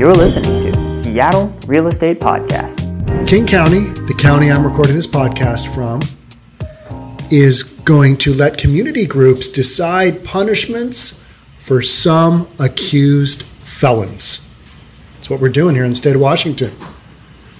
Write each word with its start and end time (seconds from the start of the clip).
You're 0.00 0.14
listening 0.14 0.58
to 0.62 0.94
Seattle 0.94 1.54
Real 1.66 1.86
Estate 1.86 2.20
Podcast. 2.20 2.78
King 3.28 3.46
County, 3.46 3.80
the 3.80 4.14
county 4.18 4.50
I'm 4.50 4.64
recording 4.64 4.96
this 4.96 5.06
podcast 5.06 5.74
from, 5.74 6.00
is 7.30 7.64
going 7.84 8.16
to 8.16 8.32
let 8.32 8.56
community 8.56 9.04
groups 9.04 9.46
decide 9.46 10.24
punishments 10.24 11.22
for 11.58 11.82
some 11.82 12.48
accused 12.58 13.42
felons. 13.42 14.50
That's 15.16 15.28
what 15.28 15.38
we're 15.38 15.50
doing 15.50 15.74
here 15.74 15.84
in 15.84 15.90
the 15.90 15.96
state 15.96 16.14
of 16.14 16.22
Washington. 16.22 16.74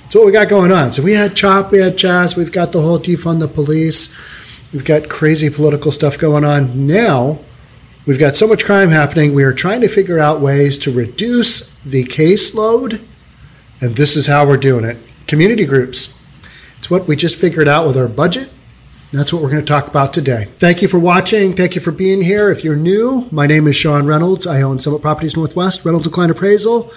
That's 0.04 0.14
what 0.14 0.24
we 0.24 0.32
got 0.32 0.48
going 0.48 0.72
on. 0.72 0.92
So 0.92 1.02
we 1.02 1.12
had 1.12 1.36
CHOP, 1.36 1.70
we 1.70 1.80
had 1.80 1.98
CHAZ, 1.98 2.38
we've 2.38 2.52
got 2.52 2.72
the 2.72 2.80
whole 2.80 2.98
defund 2.98 3.40
the 3.40 3.48
police, 3.48 4.18
we've 4.72 4.86
got 4.86 5.10
crazy 5.10 5.50
political 5.50 5.92
stuff 5.92 6.18
going 6.18 6.46
on. 6.46 6.86
Now, 6.86 7.40
we've 8.06 8.18
got 8.18 8.34
so 8.34 8.48
much 8.48 8.64
crime 8.64 8.88
happening, 8.88 9.34
we 9.34 9.44
are 9.44 9.52
trying 9.52 9.82
to 9.82 9.88
figure 9.88 10.18
out 10.18 10.40
ways 10.40 10.78
to 10.78 10.90
reduce 10.90 11.69
the 11.84 12.04
caseload, 12.04 13.04
and 13.80 13.96
this 13.96 14.16
is 14.16 14.26
how 14.26 14.46
we're 14.46 14.56
doing 14.56 14.84
it. 14.84 14.98
Community 15.26 15.64
groups. 15.64 16.16
It's 16.78 16.90
what 16.90 17.06
we 17.06 17.16
just 17.16 17.40
figured 17.40 17.68
out 17.68 17.86
with 17.86 17.96
our 17.96 18.08
budget. 18.08 18.50
That's 19.12 19.32
what 19.32 19.42
we're 19.42 19.50
going 19.50 19.64
to 19.64 19.66
talk 19.66 19.88
about 19.88 20.12
today. 20.12 20.44
Thank 20.58 20.82
you 20.82 20.88
for 20.88 21.00
watching. 21.00 21.52
Thank 21.52 21.74
you 21.74 21.80
for 21.80 21.90
being 21.90 22.22
here. 22.22 22.50
If 22.50 22.62
you're 22.62 22.76
new, 22.76 23.26
my 23.32 23.46
name 23.46 23.66
is 23.66 23.74
Sean 23.74 24.06
Reynolds. 24.06 24.46
I 24.46 24.62
own 24.62 24.78
Summit 24.78 25.02
Properties 25.02 25.36
Northwest, 25.36 25.84
Reynolds 25.84 26.06
and 26.06 26.14
Kline 26.14 26.30
Appraisal, 26.30 26.92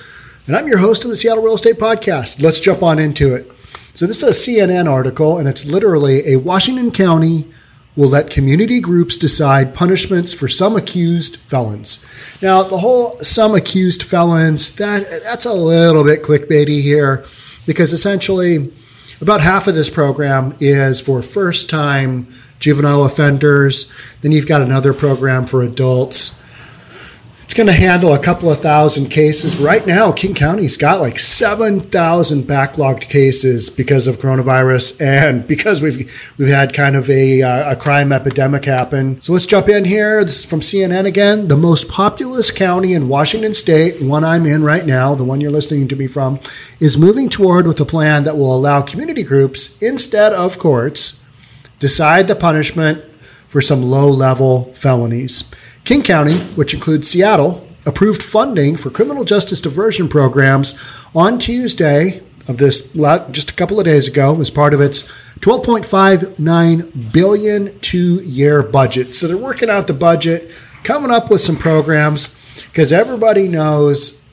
and 0.46 0.56
I'm 0.56 0.68
your 0.68 0.78
host 0.78 1.04
of 1.04 1.10
the 1.10 1.16
Seattle 1.16 1.44
Real 1.44 1.56
Estate 1.56 1.80
Podcast. 1.80 2.42
Let's 2.42 2.60
jump 2.60 2.84
on 2.84 3.00
into 3.00 3.34
it. 3.34 3.52
So, 3.96 4.06
this 4.06 4.22
is 4.22 4.30
a 4.30 4.52
CNN 4.52 4.90
article, 4.90 5.38
and 5.40 5.48
it's 5.48 5.66
literally 5.66 6.34
a 6.34 6.38
Washington 6.38 6.92
County 6.92 7.48
will 7.96 8.10
let 8.10 8.30
community 8.30 8.80
groups 8.80 9.18
decide 9.18 9.76
punishments 9.76 10.34
for 10.34 10.48
some 10.48 10.76
accused 10.76 11.38
felons. 11.38 12.06
Now, 12.42 12.64
the 12.64 12.78
whole 12.78 13.18
some 13.20 13.56
accused 13.56 14.04
felons, 14.04 14.76
that 14.78 15.08
that's 15.24 15.46
a 15.46 15.54
little 15.54 16.04
bit 16.04 16.24
clickbaity 16.24 16.82
here 16.82 17.26
because 17.66 17.94
essentially 17.94 18.72
about 19.22 19.42
half 19.42 19.68
of 19.68 19.76
this 19.76 19.90
program 19.90 20.56
is 20.60 21.00
for 21.00 21.22
first 21.22 21.70
time 21.70 22.28
juvenile 22.60 23.04
offenders. 23.04 23.94
Then 24.22 24.32
you've 24.32 24.48
got 24.48 24.62
another 24.62 24.94
program 24.94 25.46
for 25.46 25.62
adults. 25.62 26.43
It's 27.54 27.58
going 27.60 27.68
to 27.68 27.74
handle 27.74 28.16
a 28.16 28.20
couple 28.20 28.50
of 28.50 28.58
thousand 28.58 29.10
cases. 29.10 29.58
Right 29.58 29.86
now, 29.86 30.12
King 30.12 30.34
County's 30.34 30.76
got 30.76 31.00
like 31.00 31.20
7,000 31.20 32.42
backlogged 32.46 33.02
cases 33.02 33.70
because 33.70 34.08
of 34.08 34.18
coronavirus 34.18 35.00
and 35.00 35.48
because 35.48 35.80
we've 35.80 36.34
we've 36.40 36.48
had 36.48 36.74
kind 36.74 36.96
of 36.96 37.08
a, 37.12 37.44
uh, 37.44 37.74
a 37.74 37.76
crime 37.76 38.12
epidemic 38.12 38.66
happen. 38.66 39.20
So 39.20 39.34
let's 39.34 39.46
jump 39.46 39.70
in 39.70 39.86
here. 39.86 40.24
This 40.26 40.40
is 40.40 40.46
from 40.46 40.62
CNN 40.62 41.06
again. 41.06 41.48
The 41.48 41.56
most 41.56 41.92
populous 41.92 42.50
county 42.50 42.96
in 42.96 43.08
Washington 43.08 43.54
state, 43.54 44.02
one 44.02 44.24
I'm 44.24 44.48
in 44.48 44.64
right 44.64 44.88
now, 44.88 45.14
the 45.14 45.24
one 45.24 45.40
you're 45.40 45.52
listening 45.52 45.88
to 45.90 45.96
me 45.96 46.08
from, 46.08 46.40
is 46.80 46.98
moving 46.98 47.30
toward 47.30 47.68
with 47.68 47.80
a 47.80 47.86
plan 47.86 48.24
that 48.24 48.36
will 48.36 48.56
allow 48.56 48.82
community 48.82 49.22
groups 49.22 49.80
instead 49.80 50.34
of 50.34 50.58
courts 50.58 51.24
decide 51.78 52.28
the 52.28 52.36
punishment 52.36 53.04
for 53.48 53.62
some 53.62 53.84
low 53.84 54.10
level 54.10 54.74
felonies. 54.74 55.54
King 55.86 56.02
County, 56.02 56.36
which 56.56 56.74
includes 56.74 57.10
Seattle, 57.10 57.68
approved 57.86 58.24
funding 58.24 58.76
for 58.76 58.90
criminal 58.90 59.26
justice 59.26 59.62
diversion 59.62 60.08
programs 60.08 60.80
on 61.14 61.38
Tuesday 61.38 62.22
of 62.48 62.58
this 62.58 62.94
just 63.32 63.52
a 63.52 63.54
couple 63.54 63.80
of 63.80 63.86
days 63.86 64.08
ago 64.08 64.40
as 64.40 64.50
part 64.50 64.74
of 64.74 64.82
its 64.82 65.04
12.59 65.40 67.14
billion 67.14 67.78
two-year 67.80 68.64
budget. 68.64 69.14
So 69.14 69.28
they're 69.28 69.38
working 69.38 69.70
out 69.70 69.88
the 69.88 69.94
budget, 69.94 70.50
coming 70.84 71.12
up 71.12 71.30
with 71.30 71.42
some 71.42 71.58
programs 71.58 72.34
because 72.68 72.94
everybody 72.94 73.50
knows 73.50 74.24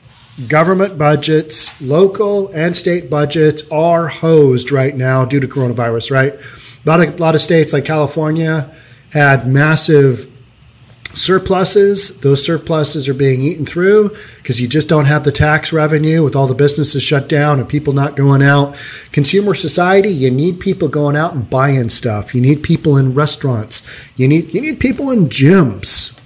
government 0.47 0.97
budgets, 0.97 1.81
local 1.81 2.47
and 2.53 2.75
state 2.77 3.09
budgets 3.09 3.69
are 3.71 4.07
hosed 4.07 4.71
right 4.71 4.95
now 4.95 5.25
due 5.25 5.41
to 5.41 5.47
coronavirus, 5.47 6.11
right? 6.11 6.33
A 6.33 6.89
lot 6.89 7.01
of, 7.01 7.15
a 7.15 7.17
lot 7.17 7.35
of 7.35 7.41
states 7.41 7.73
like 7.73 7.83
California 7.85 8.73
had 9.11 9.45
massive 9.47 10.30
surpluses. 11.13 12.21
Those 12.21 12.43
surpluses 12.45 13.07
are 13.09 13.13
being 13.13 13.41
eaten 13.41 13.65
through 13.65 14.09
because 14.37 14.61
you 14.61 14.67
just 14.67 14.89
don't 14.89 15.05
have 15.05 15.23
the 15.23 15.31
tax 15.31 15.73
revenue 15.73 16.23
with 16.23 16.35
all 16.35 16.47
the 16.47 16.55
businesses 16.55 17.03
shut 17.03 17.27
down 17.27 17.59
and 17.59 17.67
people 17.67 17.93
not 17.93 18.15
going 18.15 18.41
out. 18.41 18.75
Consumer 19.11 19.53
society, 19.53 20.09
you 20.09 20.31
need 20.31 20.59
people 20.59 20.87
going 20.87 21.15
out 21.15 21.33
and 21.33 21.49
buying 21.49 21.89
stuff. 21.89 22.33
You 22.33 22.41
need 22.41 22.63
people 22.63 22.97
in 22.97 23.13
restaurants. 23.13 24.09
You 24.17 24.27
need 24.27 24.53
you 24.53 24.61
need 24.61 24.79
people 24.79 25.11
in 25.11 25.27
gyms. 25.27 26.17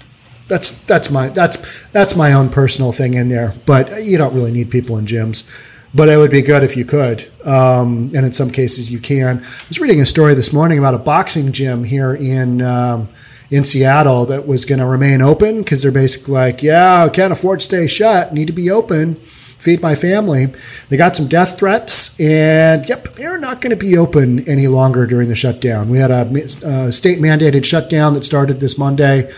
That's 0.48 0.84
that's 0.86 1.10
my 1.10 1.30
that's 1.30 1.88
that's 1.92 2.16
my 2.16 2.34
own 2.34 2.50
personal 2.50 2.92
thing 2.92 3.16
in 3.16 3.30
there. 3.30 3.54
But 3.66 4.04
you 4.04 4.18
don't 4.18 4.34
really 4.34 4.52
need 4.52 4.70
people 4.70 4.98
in 4.98 5.06
gyms. 5.06 5.50
But 5.94 6.10
it 6.10 6.18
would 6.18 6.32
be 6.32 6.42
good 6.42 6.62
if 6.62 6.76
you 6.76 6.84
could, 6.84 7.26
um, 7.46 8.12
and 8.14 8.26
in 8.26 8.34
some 8.34 8.50
cases 8.50 8.92
you 8.92 9.00
can. 9.00 9.38
I 9.38 9.68
was 9.70 9.80
reading 9.80 10.02
a 10.02 10.06
story 10.06 10.34
this 10.34 10.52
morning 10.52 10.78
about 10.78 10.94
a 10.94 10.98
boxing 10.98 11.54
gym 11.54 11.86
here 11.86 12.16
in 12.16 12.62
um, 12.62 13.08
in 13.52 13.64
Seattle 13.64 14.26
that 14.26 14.48
was 14.48 14.66
going 14.66 14.80
to 14.80 14.86
remain 14.86 15.22
open 15.22 15.60
because 15.60 15.82
they're 15.82 15.92
basically 15.92 16.34
like, 16.34 16.64
yeah, 16.64 17.04
I 17.04 17.10
can't 17.10 17.34
afford 17.34 17.60
to 17.60 17.66
stay 17.66 17.88
shut, 17.88 18.34
need 18.34 18.48
to 18.48 18.54
be 18.54 18.70
open, 18.72 19.16
feed 19.16 19.82
my 19.82 19.96
family. 19.96 20.48
They 20.90 20.98
got 20.98 21.16
some 21.16 21.28
death 21.28 21.58
threats, 21.58 22.20
and 22.20 22.88
yep, 22.88 23.16
they're 23.16 23.40
not 23.40 23.62
going 23.62 23.78
to 23.78 23.86
be 23.86 23.98
open 23.98 24.48
any 24.48 24.68
longer 24.68 25.06
during 25.06 25.30
the 25.30 25.36
shutdown. 25.36 25.90
We 25.90 26.00
had 26.00 26.12
a, 26.12 26.28
a 26.64 26.88
uh, 26.88 26.92
state 26.92 27.20
mandated 27.20 27.66
shutdown 27.66 28.14
that 28.16 28.26
started 28.26 28.60
this 28.60 28.78
Monday. 28.78 29.32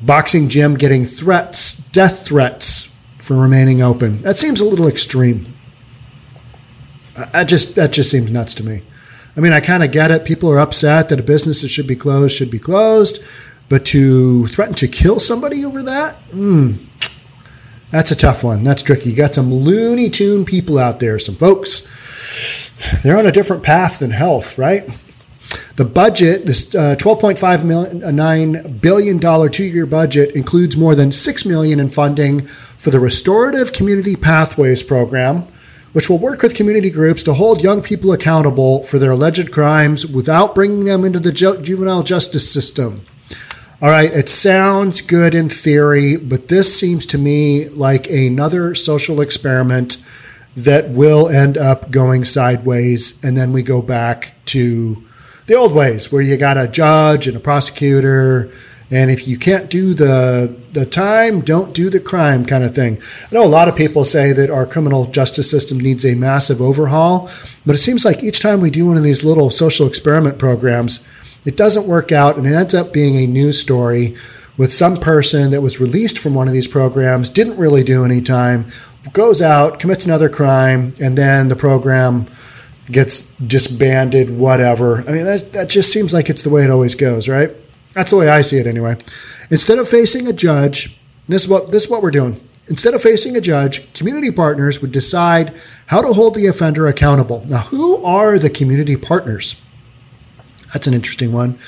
Boxing 0.00 0.48
gym 0.48 0.74
getting 0.74 1.04
threats, 1.04 1.78
death 1.90 2.26
threats 2.26 2.96
for 3.18 3.36
remaining 3.36 3.82
open. 3.82 4.20
That 4.22 4.36
seems 4.36 4.60
a 4.60 4.64
little 4.64 4.88
extreme. 4.88 5.46
That 7.32 7.44
just 7.44 7.76
that 7.76 7.92
just 7.92 8.10
seems 8.10 8.30
nuts 8.30 8.54
to 8.54 8.64
me. 8.64 8.82
I 9.36 9.40
mean, 9.40 9.52
I 9.52 9.60
kind 9.60 9.82
of 9.82 9.90
get 9.90 10.10
it. 10.10 10.24
People 10.24 10.50
are 10.50 10.58
upset 10.58 11.08
that 11.08 11.20
a 11.20 11.22
business 11.22 11.62
that 11.62 11.68
should 11.68 11.86
be 11.86 11.96
closed 11.96 12.36
should 12.36 12.50
be 12.50 12.58
closed, 12.58 13.24
but 13.68 13.84
to 13.86 14.46
threaten 14.48 14.74
to 14.74 14.88
kill 14.88 15.18
somebody 15.18 15.64
over 15.64 15.82
that, 15.82 16.16
mm, 16.28 16.76
that's 17.90 18.10
a 18.10 18.16
tough 18.16 18.44
one. 18.44 18.64
That's 18.64 18.82
tricky. 18.82 19.10
You 19.10 19.16
got 19.16 19.34
some 19.34 19.52
Looney 19.52 20.10
Tune 20.10 20.44
people 20.44 20.78
out 20.78 21.00
there, 21.00 21.18
some 21.18 21.34
folks. 21.34 21.90
They're 23.02 23.18
on 23.18 23.26
a 23.26 23.32
different 23.32 23.62
path 23.62 24.00
than 24.00 24.10
health, 24.10 24.58
right? 24.58 24.88
The 25.76 25.84
budget, 25.84 26.44
this 26.44 26.74
uh, 26.74 26.96
$12.59 26.98 28.80
billion 28.80 29.50
two-year 29.50 29.86
budget, 29.86 30.36
includes 30.36 30.76
more 30.76 30.94
than 30.94 31.12
6 31.12 31.46
million 31.46 31.80
in 31.80 31.88
funding 31.88 32.42
for 32.42 32.90
the 32.90 33.00
Restorative 33.00 33.72
Community 33.72 34.16
Pathways 34.16 34.82
Program, 34.82 35.46
which 35.92 36.08
will 36.08 36.18
work 36.18 36.42
with 36.42 36.54
community 36.54 36.90
groups 36.90 37.22
to 37.22 37.34
hold 37.34 37.62
young 37.62 37.82
people 37.82 38.12
accountable 38.12 38.82
for 38.84 38.98
their 38.98 39.12
alleged 39.12 39.52
crimes 39.52 40.06
without 40.06 40.54
bringing 40.54 40.84
them 40.84 41.04
into 41.04 41.20
the 41.20 41.32
ju- 41.32 41.60
juvenile 41.60 42.02
justice 42.02 42.50
system. 42.50 43.02
All 43.80 43.90
right, 43.90 44.12
it 44.12 44.28
sounds 44.28 45.00
good 45.00 45.34
in 45.34 45.48
theory, 45.48 46.16
but 46.16 46.48
this 46.48 46.78
seems 46.78 47.04
to 47.06 47.18
me 47.18 47.68
like 47.68 48.08
another 48.08 48.74
social 48.74 49.20
experiment 49.20 49.96
that 50.56 50.90
will 50.90 51.28
end 51.28 51.58
up 51.58 51.90
going 51.90 52.24
sideways, 52.24 53.22
and 53.24 53.36
then 53.36 53.52
we 53.52 53.62
go 53.62 53.82
back 53.82 54.34
to 54.46 55.02
the 55.46 55.54
old 55.54 55.72
ways 55.72 56.12
where 56.12 56.22
you 56.22 56.36
got 56.36 56.56
a 56.56 56.68
judge 56.68 57.26
and 57.26 57.36
a 57.36 57.40
prosecutor 57.40 58.50
and 58.92 59.10
if 59.10 59.26
you 59.26 59.38
can't 59.38 59.70
do 59.70 59.94
the 59.94 60.54
the 60.72 60.84
time, 60.84 61.40
don't 61.40 61.74
do 61.74 61.88
the 61.90 61.98
crime 61.98 62.44
kind 62.44 62.62
of 62.62 62.74
thing. 62.74 62.98
I 63.30 63.34
know 63.34 63.44
a 63.44 63.46
lot 63.46 63.68
of 63.68 63.74
people 63.76 64.04
say 64.04 64.32
that 64.32 64.50
our 64.50 64.66
criminal 64.66 65.06
justice 65.06 65.50
system 65.50 65.80
needs 65.80 66.04
a 66.04 66.14
massive 66.14 66.60
overhaul, 66.60 67.30
but 67.66 67.74
it 67.74 67.78
seems 67.78 68.04
like 68.04 68.22
each 68.22 68.40
time 68.40 68.60
we 68.60 68.70
do 68.70 68.86
one 68.86 68.98
of 68.98 69.02
these 69.02 69.24
little 69.24 69.50
social 69.50 69.86
experiment 69.86 70.38
programs, 70.38 71.08
it 71.44 71.56
doesn't 71.56 71.88
work 71.88 72.12
out 72.12 72.36
and 72.36 72.46
it 72.46 72.54
ends 72.54 72.74
up 72.74 72.92
being 72.92 73.16
a 73.16 73.26
news 73.26 73.58
story 73.58 74.14
with 74.58 74.72
some 74.72 74.96
person 74.96 75.50
that 75.50 75.62
was 75.62 75.80
released 75.80 76.18
from 76.18 76.34
one 76.34 76.46
of 76.46 76.52
these 76.52 76.68
programs, 76.68 77.30
didn't 77.30 77.56
really 77.56 77.82
do 77.82 78.04
any 78.04 78.20
time, 78.20 78.66
goes 79.14 79.40
out, 79.40 79.80
commits 79.80 80.04
another 80.04 80.28
crime, 80.28 80.94
and 81.00 81.16
then 81.16 81.48
the 81.48 81.56
program 81.56 82.26
gets 82.90 83.34
disbanded, 83.38 84.36
whatever. 84.36 85.00
I 85.08 85.12
mean, 85.12 85.24
that, 85.24 85.52
that 85.54 85.68
just 85.70 85.90
seems 85.90 86.12
like 86.12 86.28
it's 86.28 86.42
the 86.42 86.50
way 86.50 86.64
it 86.64 86.70
always 86.70 86.94
goes, 86.94 87.28
right? 87.28 87.50
That's 87.94 88.10
the 88.10 88.16
way 88.16 88.28
I 88.28 88.42
see 88.42 88.58
it 88.58 88.66
anyway. 88.66 88.96
Instead 89.50 89.78
of 89.78 89.88
facing 89.88 90.26
a 90.26 90.32
judge, 90.32 90.98
this 91.26 91.42
is 91.42 91.48
what 91.48 91.70
this 91.70 91.84
is 91.84 91.90
what 91.90 92.02
we're 92.02 92.10
doing. 92.10 92.40
Instead 92.68 92.94
of 92.94 93.02
facing 93.02 93.36
a 93.36 93.40
judge, 93.40 93.92
community 93.92 94.30
partners 94.30 94.80
would 94.80 94.92
decide 94.92 95.54
how 95.86 96.00
to 96.00 96.12
hold 96.12 96.34
the 96.34 96.46
offender 96.46 96.86
accountable. 96.86 97.44
Now, 97.48 97.58
who 97.58 98.02
are 98.04 98.38
the 98.38 98.48
community 98.48 98.96
partners? 98.96 99.60
That's 100.72 100.86
an 100.86 100.94
interesting 100.94 101.32
one. 101.32 101.58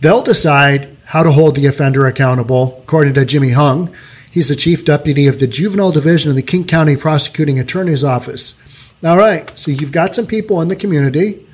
They'll 0.00 0.22
decide 0.22 0.96
how 1.06 1.22
to 1.22 1.32
hold 1.32 1.56
the 1.56 1.66
offender 1.66 2.06
accountable, 2.06 2.78
according 2.82 3.14
to 3.14 3.24
Jimmy 3.24 3.50
Hung. 3.50 3.94
He's 4.30 4.48
the 4.48 4.56
chief 4.56 4.84
deputy 4.84 5.26
of 5.26 5.38
the 5.38 5.46
juvenile 5.46 5.90
division 5.90 6.30
of 6.30 6.36
the 6.36 6.42
King 6.42 6.64
County 6.64 6.96
Prosecuting 6.96 7.58
Attorney's 7.58 8.04
Office. 8.04 8.62
All 9.04 9.18
right, 9.18 9.50
so 9.58 9.70
you've 9.70 9.92
got 9.92 10.14
some 10.14 10.26
people 10.26 10.60
in 10.60 10.68
the 10.68 10.76
community 10.76 11.44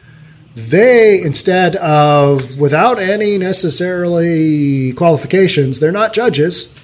they 0.58 1.20
instead 1.22 1.76
of 1.76 2.58
without 2.58 2.99
any 2.99 3.38
necessarily 3.38 4.93
qualifications 4.94 5.81
they're 5.81 5.93
not 5.93 6.12
judges 6.12 6.75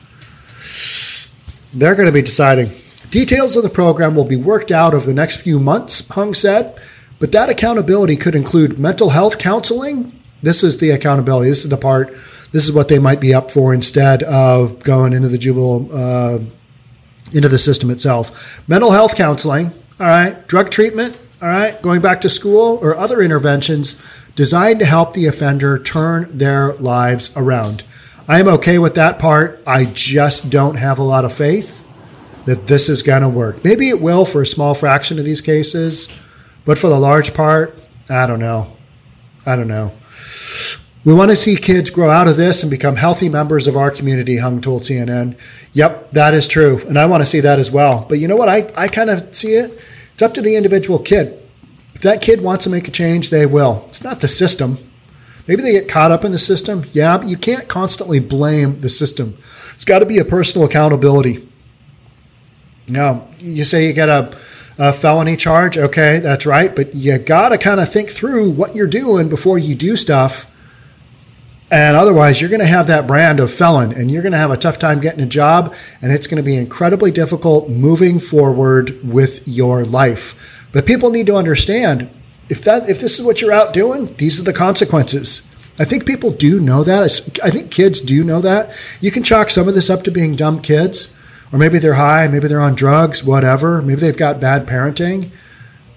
they're 1.74 1.96
going 1.96 2.06
to 2.06 2.12
be 2.12 2.22
deciding 2.22 2.66
Details 3.14 3.54
of 3.56 3.62
the 3.62 3.70
program 3.70 4.16
will 4.16 4.24
be 4.24 4.34
worked 4.34 4.72
out 4.72 4.92
over 4.92 5.06
the 5.06 5.14
next 5.14 5.36
few 5.36 5.60
months, 5.60 6.08
Hung 6.08 6.34
said, 6.34 6.76
but 7.20 7.30
that 7.30 7.48
accountability 7.48 8.16
could 8.16 8.34
include 8.34 8.76
mental 8.76 9.10
health 9.10 9.38
counseling. 9.38 10.20
This 10.42 10.64
is 10.64 10.78
the 10.78 10.90
accountability. 10.90 11.48
This 11.48 11.62
is 11.62 11.70
the 11.70 11.76
part. 11.76 12.08
This 12.50 12.64
is 12.68 12.72
what 12.72 12.88
they 12.88 12.98
might 12.98 13.20
be 13.20 13.32
up 13.32 13.52
for 13.52 13.72
instead 13.72 14.24
of 14.24 14.82
going 14.82 15.12
into 15.12 15.28
the 15.28 15.38
juvenile, 15.38 15.88
uh, 15.92 16.38
into 17.32 17.48
the 17.48 17.56
system 17.56 17.88
itself. 17.88 18.68
Mental 18.68 18.90
health 18.90 19.14
counseling, 19.14 19.66
all 20.00 20.08
right, 20.08 20.48
drug 20.48 20.72
treatment, 20.72 21.16
all 21.44 21.50
right, 21.50 21.82
going 21.82 22.00
back 22.00 22.22
to 22.22 22.30
school 22.30 22.78
or 22.80 22.96
other 22.96 23.20
interventions 23.20 24.02
designed 24.34 24.78
to 24.78 24.86
help 24.86 25.12
the 25.12 25.26
offender 25.26 25.78
turn 25.78 26.38
their 26.38 26.72
lives 26.74 27.36
around. 27.36 27.84
I 28.26 28.40
am 28.40 28.48
okay 28.48 28.78
with 28.78 28.94
that 28.94 29.18
part. 29.18 29.62
I 29.66 29.84
just 29.84 30.48
don't 30.48 30.76
have 30.76 30.98
a 30.98 31.02
lot 31.02 31.26
of 31.26 31.34
faith 31.34 31.86
that 32.46 32.66
this 32.66 32.88
is 32.88 33.02
going 33.02 33.20
to 33.20 33.28
work. 33.28 33.62
Maybe 33.62 33.90
it 33.90 34.00
will 34.00 34.24
for 34.24 34.40
a 34.40 34.46
small 34.46 34.72
fraction 34.72 35.18
of 35.18 35.26
these 35.26 35.42
cases, 35.42 36.18
but 36.64 36.78
for 36.78 36.88
the 36.88 36.98
large 36.98 37.34
part, 37.34 37.78
I 38.08 38.26
don't 38.26 38.40
know. 38.40 38.74
I 39.44 39.54
don't 39.54 39.68
know. 39.68 39.92
We 41.04 41.12
want 41.12 41.30
to 41.30 41.36
see 41.36 41.56
kids 41.56 41.90
grow 41.90 42.08
out 42.08 42.26
of 42.26 42.38
this 42.38 42.62
and 42.62 42.70
become 42.70 42.96
healthy 42.96 43.28
members 43.28 43.66
of 43.66 43.76
our 43.76 43.90
community, 43.90 44.38
Hung 44.38 44.62
told 44.62 44.84
CNN. 44.84 45.38
Yep, 45.74 46.12
that 46.12 46.32
is 46.32 46.48
true. 46.48 46.80
And 46.88 46.98
I 46.98 47.04
want 47.04 47.20
to 47.20 47.26
see 47.26 47.40
that 47.40 47.58
as 47.58 47.70
well. 47.70 48.06
But 48.08 48.18
you 48.18 48.28
know 48.28 48.36
what? 48.36 48.48
I, 48.48 48.66
I 48.74 48.88
kind 48.88 49.10
of 49.10 49.36
see 49.36 49.48
it. 49.48 49.78
It's 50.14 50.22
up 50.22 50.32
to 50.34 50.42
the 50.42 50.56
individual 50.56 50.98
kid. 50.98 51.38
If 51.94 52.00
that 52.02 52.22
kid 52.22 52.40
wants 52.40 52.64
to 52.64 52.70
make 52.70 52.88
a 52.88 52.92
change, 52.92 53.30
they 53.30 53.46
will. 53.46 53.84
It's 53.88 54.02
not 54.02 54.20
the 54.20 54.28
system. 54.28 54.78
Maybe 55.46 55.62
they 55.62 55.72
get 55.72 55.88
caught 55.88 56.10
up 56.10 56.24
in 56.24 56.32
the 56.32 56.38
system. 56.38 56.84
Yeah, 56.92 57.18
but 57.18 57.28
you 57.28 57.36
can't 57.36 57.68
constantly 57.68 58.20
blame 58.20 58.80
the 58.80 58.88
system. 58.88 59.36
It's 59.74 59.84
got 59.84 59.98
to 59.98 60.06
be 60.06 60.18
a 60.18 60.24
personal 60.24 60.66
accountability. 60.66 61.46
Now, 62.88 63.26
you 63.38 63.64
say 63.64 63.86
you 63.86 63.92
get 63.92 64.08
a, 64.08 64.36
a 64.78 64.92
felony 64.92 65.36
charge. 65.36 65.76
Okay, 65.76 66.20
that's 66.20 66.46
right. 66.46 66.74
But 66.74 66.94
you 66.94 67.18
got 67.18 67.50
to 67.50 67.58
kind 67.58 67.80
of 67.80 67.92
think 67.92 68.10
through 68.10 68.50
what 68.50 68.74
you're 68.74 68.86
doing 68.86 69.28
before 69.28 69.58
you 69.58 69.74
do 69.74 69.96
stuff. 69.96 70.50
And 71.70 71.96
otherwise, 71.96 72.40
you're 72.40 72.50
going 72.50 72.60
to 72.60 72.66
have 72.66 72.86
that 72.86 73.06
brand 73.06 73.40
of 73.40 73.52
felon 73.52 73.92
and 73.92 74.10
you're 74.10 74.22
going 74.22 74.32
to 74.32 74.38
have 74.38 74.50
a 74.50 74.56
tough 74.56 74.78
time 74.78 75.00
getting 75.00 75.22
a 75.22 75.26
job. 75.26 75.74
And 76.02 76.12
it's 76.12 76.26
going 76.26 76.36
to 76.36 76.42
be 76.42 76.56
incredibly 76.56 77.10
difficult 77.10 77.68
moving 77.68 78.18
forward 78.18 79.00
with 79.02 79.46
your 79.48 79.84
life. 79.84 80.68
But 80.72 80.86
people 80.86 81.10
need 81.10 81.26
to 81.26 81.36
understand 81.36 82.10
if 82.48 82.62
that 82.62 82.88
if 82.88 83.00
this 83.00 83.18
is 83.18 83.24
what 83.24 83.40
you're 83.40 83.52
out 83.52 83.72
doing, 83.72 84.14
these 84.14 84.38
are 84.38 84.44
the 84.44 84.52
consequences. 84.52 85.50
I 85.78 85.84
think 85.84 86.06
people 86.06 86.30
do 86.30 86.60
know 86.60 86.84
that. 86.84 87.02
I 87.42 87.50
think 87.50 87.70
kids 87.70 88.00
do 88.00 88.22
know 88.22 88.40
that. 88.40 88.78
You 89.00 89.10
can 89.10 89.22
chalk 89.22 89.50
some 89.50 89.66
of 89.66 89.74
this 89.74 89.90
up 89.90 90.02
to 90.04 90.10
being 90.10 90.36
dumb 90.36 90.60
kids, 90.60 91.20
or 91.52 91.58
maybe 91.58 91.78
they're 91.78 91.94
high, 91.94 92.28
maybe 92.28 92.46
they're 92.46 92.60
on 92.60 92.74
drugs, 92.74 93.24
whatever. 93.24 93.82
Maybe 93.82 94.00
they've 94.00 94.16
got 94.16 94.40
bad 94.40 94.66
parenting. 94.66 95.30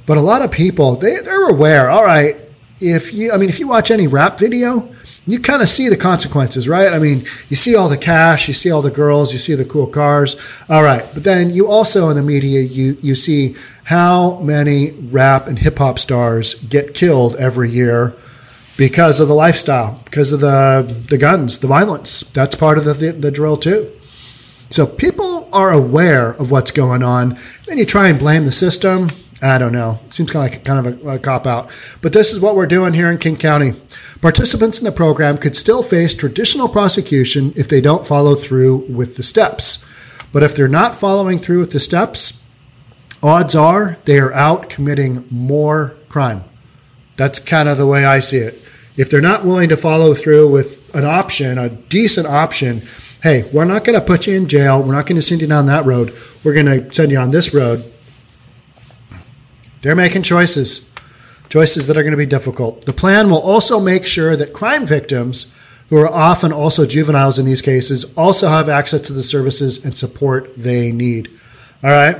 But 0.05 0.17
a 0.17 0.21
lot 0.21 0.41
of 0.41 0.51
people, 0.51 0.95
they, 0.95 1.17
they're 1.19 1.49
aware. 1.49 1.89
All 1.89 2.03
right, 2.03 2.37
if 2.79 3.13
you, 3.13 3.31
I 3.31 3.37
mean, 3.37 3.49
if 3.49 3.59
you 3.59 3.67
watch 3.67 3.91
any 3.91 4.07
rap 4.07 4.39
video, 4.39 4.89
you 5.27 5.39
kind 5.39 5.61
of 5.61 5.67
see 5.67 5.89
the 5.89 5.97
consequences, 5.97 6.67
right? 6.69 6.93
I 6.93 6.99
mean, 6.99 7.19
you 7.49 7.57
see 7.57 7.75
all 7.75 7.89
the 7.89 7.97
cash, 7.97 8.47
you 8.47 8.53
see 8.53 8.71
all 8.71 8.81
the 8.81 8.89
girls, 8.89 9.33
you 9.33 9.39
see 9.39 9.55
the 9.55 9.65
cool 9.65 9.87
cars. 9.87 10.35
All 10.69 10.83
right, 10.83 11.05
but 11.13 11.23
then 11.25 11.51
you 11.51 11.67
also 11.67 12.09
in 12.09 12.15
the 12.15 12.23
media 12.23 12.61
you 12.61 12.97
you 13.01 13.13
see 13.13 13.55
how 13.83 14.39
many 14.39 14.91
rap 14.91 15.47
and 15.47 15.59
hip 15.59 15.77
hop 15.77 15.99
stars 15.99 16.55
get 16.55 16.93
killed 16.93 17.35
every 17.35 17.69
year 17.69 18.15
because 18.77 19.19
of 19.19 19.27
the 19.27 19.33
lifestyle, 19.33 20.01
because 20.05 20.31
of 20.31 20.39
the 20.39 21.03
the 21.09 21.17
guns, 21.17 21.59
the 21.59 21.67
violence. 21.67 22.21
That's 22.21 22.55
part 22.55 22.77
of 22.77 22.85
the 22.85 22.93
the, 22.93 23.11
the 23.11 23.31
drill 23.31 23.57
too. 23.57 23.91
So 24.69 24.85
people 24.85 25.49
are 25.53 25.71
aware 25.71 26.31
of 26.31 26.51
what's 26.51 26.71
going 26.71 27.03
on. 27.03 27.37
Then 27.65 27.77
you 27.77 27.85
try 27.85 28.07
and 28.09 28.19
blame 28.19 28.45
the 28.45 28.51
system. 28.51 29.09
I 29.41 29.57
don't 29.57 29.71
know. 29.71 29.99
It 30.07 30.13
seems 30.13 30.31
kind 30.31 30.47
of 30.47 30.53
like 30.53 30.65
kind 30.65 30.87
of 30.87 31.05
a, 31.05 31.09
a 31.11 31.19
cop 31.19 31.45
out. 31.45 31.69
But 32.01 32.13
this 32.13 32.33
is 32.33 32.41
what 32.41 32.55
we're 32.55 32.65
doing 32.65 32.93
here 32.93 33.11
in 33.11 33.17
King 33.17 33.37
County. 33.37 33.73
Participants 34.21 34.79
in 34.79 34.85
the 34.85 34.91
program 34.91 35.37
could 35.37 35.55
still 35.55 35.83
face 35.83 36.13
traditional 36.13 36.67
prosecution 36.67 37.53
if 37.55 37.67
they 37.67 37.81
don't 37.81 38.07
follow 38.07 38.33
through 38.33 38.77
with 38.89 39.15
the 39.15 39.23
steps. 39.23 39.87
But 40.33 40.43
if 40.43 40.55
they're 40.55 40.67
not 40.67 40.95
following 40.95 41.37
through 41.37 41.59
with 41.59 41.71
the 41.71 41.79
steps, 41.79 42.45
odds 43.21 43.55
are 43.55 43.97
they 44.05 44.19
are 44.19 44.33
out 44.33 44.69
committing 44.69 45.25
more 45.29 45.93
crime. 46.09 46.43
That's 47.15 47.39
kind 47.39 47.69
of 47.69 47.77
the 47.77 47.85
way 47.85 48.05
I 48.05 48.19
see 48.19 48.37
it. 48.37 48.55
If 48.97 49.09
they're 49.11 49.21
not 49.21 49.45
willing 49.45 49.69
to 49.69 49.77
follow 49.77 50.13
through 50.15 50.51
with 50.51 50.93
an 50.95 51.05
option, 51.05 51.59
a 51.59 51.69
decent 51.69 52.25
option, 52.25 52.81
hey, 53.21 53.43
we're 53.53 53.65
not 53.65 53.83
going 53.83 53.99
to 53.99 54.05
put 54.05 54.25
you 54.25 54.35
in 54.35 54.47
jail. 54.47 54.81
We're 54.81 54.95
not 54.95 55.05
going 55.05 55.17
to 55.17 55.21
send 55.21 55.41
you 55.41 55.47
down 55.47 55.67
that 55.67 55.85
road. 55.85 56.13
We're 56.43 56.53
going 56.53 56.65
to 56.65 56.93
send 56.93 57.11
you 57.11 57.19
on 57.19 57.29
this 57.29 57.53
road. 57.53 57.83
They're 59.81 59.95
making 59.95 60.23
choices 60.23 60.91
choices 61.49 61.87
that 61.87 61.97
are 61.97 62.03
going 62.03 62.11
to 62.11 62.17
be 62.17 62.25
difficult. 62.25 62.85
The 62.85 62.93
plan 62.93 63.29
will 63.29 63.41
also 63.41 63.79
make 63.79 64.05
sure 64.05 64.35
that 64.35 64.53
crime 64.53 64.85
victims, 64.85 65.57
who 65.89 65.97
are 65.97 66.11
often 66.11 66.51
also 66.51 66.85
juveniles 66.85 67.39
in 67.39 67.45
these 67.45 67.61
cases, 67.61 68.13
also 68.17 68.49
have 68.49 68.69
access 68.69 69.01
to 69.01 69.13
the 69.13 69.23
services 69.23 69.85
and 69.85 69.97
support 69.97 70.53
they 70.55 70.91
need. 70.91 71.29
All 71.83 71.91
right. 71.91 72.17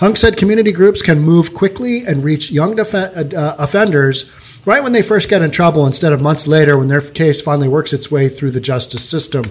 Hung 0.00 0.16
said 0.16 0.36
community 0.36 0.72
groups 0.72 1.02
can 1.02 1.20
move 1.20 1.54
quickly 1.54 2.04
and 2.06 2.24
reach 2.24 2.50
young 2.50 2.74
def- 2.74 2.94
uh, 2.94 3.56
offenders 3.58 4.32
right 4.64 4.82
when 4.82 4.92
they 4.92 5.02
first 5.02 5.28
get 5.28 5.42
in 5.42 5.50
trouble 5.50 5.86
instead 5.86 6.12
of 6.12 6.20
months 6.20 6.46
later 6.46 6.76
when 6.78 6.88
their 6.88 7.00
case 7.00 7.40
finally 7.40 7.68
works 7.68 7.92
its 7.92 8.10
way 8.10 8.28
through 8.28 8.50
the 8.50 8.60
justice 8.60 9.08
system. 9.08 9.44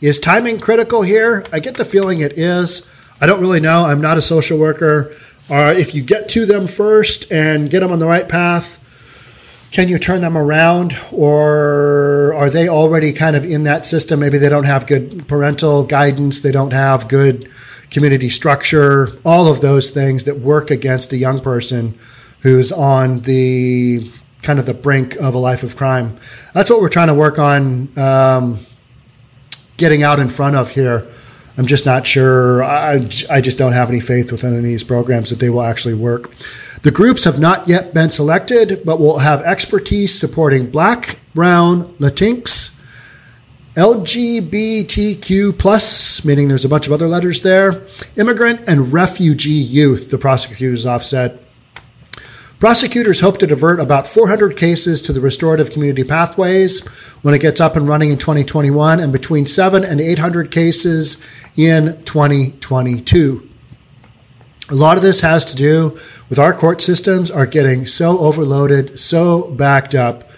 Is 0.00 0.20
timing 0.20 0.58
critical 0.58 1.02
here? 1.02 1.44
I 1.52 1.60
get 1.60 1.76
the 1.76 1.84
feeling 1.84 2.20
it 2.20 2.38
is. 2.38 2.92
I 3.20 3.26
don't 3.26 3.40
really 3.40 3.60
know. 3.60 3.86
I'm 3.86 4.00
not 4.00 4.18
a 4.18 4.22
social 4.22 4.58
worker. 4.58 5.14
Uh, 5.50 5.74
if 5.76 5.94
you 5.94 6.02
get 6.02 6.28
to 6.30 6.46
them 6.46 6.66
first 6.66 7.30
and 7.30 7.68
get 7.68 7.80
them 7.80 7.92
on 7.92 7.98
the 7.98 8.06
right 8.06 8.28
path, 8.28 8.80
can 9.72 9.88
you 9.88 9.98
turn 9.98 10.22
them 10.22 10.38
around 10.38 10.96
or 11.12 12.32
are 12.34 12.48
they 12.48 12.68
already 12.68 13.12
kind 13.12 13.36
of 13.36 13.44
in 13.44 13.64
that 13.64 13.84
system? 13.84 14.20
Maybe 14.20 14.38
they 14.38 14.48
don't 14.48 14.64
have 14.64 14.86
good 14.86 15.28
parental 15.28 15.84
guidance, 15.84 16.40
they 16.40 16.52
don't 16.52 16.72
have 16.72 17.08
good 17.08 17.50
community 17.90 18.30
structure, 18.30 19.08
all 19.24 19.46
of 19.46 19.60
those 19.60 19.90
things 19.90 20.24
that 20.24 20.38
work 20.38 20.70
against 20.70 21.12
a 21.12 21.16
young 21.16 21.40
person 21.40 21.98
who's 22.40 22.72
on 22.72 23.20
the 23.20 24.10
kind 24.42 24.58
of 24.58 24.64
the 24.64 24.74
brink 24.74 25.16
of 25.16 25.34
a 25.34 25.38
life 25.38 25.62
of 25.62 25.76
crime. 25.76 26.16
That's 26.54 26.70
what 26.70 26.80
we're 26.80 26.88
trying 26.88 27.08
to 27.08 27.14
work 27.14 27.38
on 27.38 27.98
um, 27.98 28.58
getting 29.76 30.02
out 30.02 30.20
in 30.20 30.28
front 30.30 30.56
of 30.56 30.70
here 30.70 31.06
I'm 31.56 31.66
just 31.66 31.86
not 31.86 32.06
sure. 32.06 32.64
I, 32.64 33.08
I 33.30 33.40
just 33.40 33.58
don't 33.58 33.72
have 33.72 33.88
any 33.88 34.00
faith 34.00 34.32
within 34.32 34.50
any 34.50 34.58
of 34.58 34.64
these 34.64 34.84
programs 34.84 35.30
that 35.30 35.38
they 35.38 35.50
will 35.50 35.62
actually 35.62 35.94
work. 35.94 36.34
The 36.82 36.90
groups 36.90 37.24
have 37.24 37.38
not 37.38 37.68
yet 37.68 37.94
been 37.94 38.10
selected, 38.10 38.82
but 38.84 38.98
will 38.98 39.18
have 39.18 39.40
expertise 39.42 40.18
supporting 40.18 40.70
Black, 40.70 41.18
Brown, 41.34 41.94
Latinx, 41.94 42.74
LGBTQ 43.74 45.58
plus, 45.58 46.24
meaning 46.24 46.48
there's 46.48 46.64
a 46.64 46.68
bunch 46.68 46.86
of 46.86 46.92
other 46.92 47.08
letters 47.08 47.42
there, 47.42 47.82
immigrant 48.16 48.60
and 48.68 48.92
refugee 48.92 49.50
youth. 49.50 50.10
The 50.10 50.18
prosecutor's 50.18 50.86
office 50.86 51.10
said. 51.10 51.38
Prosecutors 52.60 53.20
hope 53.20 53.38
to 53.38 53.46
divert 53.46 53.80
about 53.80 54.06
400 54.06 54.56
cases 54.56 55.02
to 55.02 55.12
the 55.12 55.20
restorative 55.20 55.70
community 55.70 56.04
pathways 56.04 56.86
when 57.22 57.34
it 57.34 57.40
gets 57.40 57.60
up 57.60 57.76
and 57.76 57.88
running 57.88 58.10
in 58.10 58.16
2021, 58.18 59.00
and 59.00 59.12
between 59.12 59.46
seven 59.46 59.82
and 59.82 60.00
800 60.00 60.50
cases 60.50 61.26
in 61.56 62.02
2022. 62.04 63.48
A 64.70 64.74
lot 64.74 64.96
of 64.96 65.02
this 65.02 65.20
has 65.20 65.44
to 65.46 65.56
do 65.56 65.98
with 66.28 66.38
our 66.38 66.54
court 66.54 66.80
systems 66.80 67.30
are 67.30 67.46
getting 67.46 67.86
so 67.86 68.18
overloaded, 68.18 68.98
so 68.98 69.50
backed 69.50 69.94
up, 69.94 70.30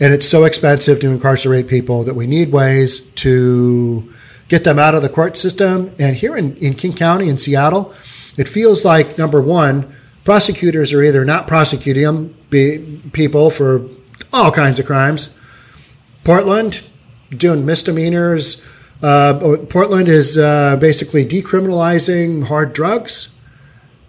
and 0.00 0.12
it's 0.12 0.26
so 0.26 0.44
expensive 0.44 1.00
to 1.00 1.10
incarcerate 1.10 1.68
people 1.68 2.02
that 2.04 2.14
we 2.14 2.26
need 2.26 2.50
ways 2.50 3.12
to 3.12 4.12
get 4.48 4.64
them 4.64 4.78
out 4.78 4.94
of 4.94 5.02
the 5.02 5.08
court 5.08 5.36
system. 5.36 5.94
And 5.98 6.16
here 6.16 6.36
in, 6.36 6.56
in 6.56 6.74
King 6.74 6.94
County 6.94 7.28
in 7.28 7.38
Seattle, 7.38 7.92
it 8.36 8.48
feels 8.48 8.84
like 8.84 9.18
number 9.18 9.40
one, 9.40 9.92
prosecutors 10.24 10.92
are 10.92 11.02
either 11.02 11.24
not 11.24 11.46
prosecuting 11.46 12.02
them, 12.04 12.34
be, 12.50 13.00
people 13.12 13.50
for 13.50 13.86
all 14.32 14.50
kinds 14.50 14.78
of 14.78 14.86
crimes. 14.86 15.38
Portland 16.24 16.86
doing 17.30 17.66
misdemeanors, 17.66 18.66
uh, 19.04 19.58
Portland 19.68 20.08
is 20.08 20.38
uh, 20.38 20.76
basically 20.78 21.26
decriminalizing 21.26 22.46
hard 22.46 22.72
drugs. 22.72 23.38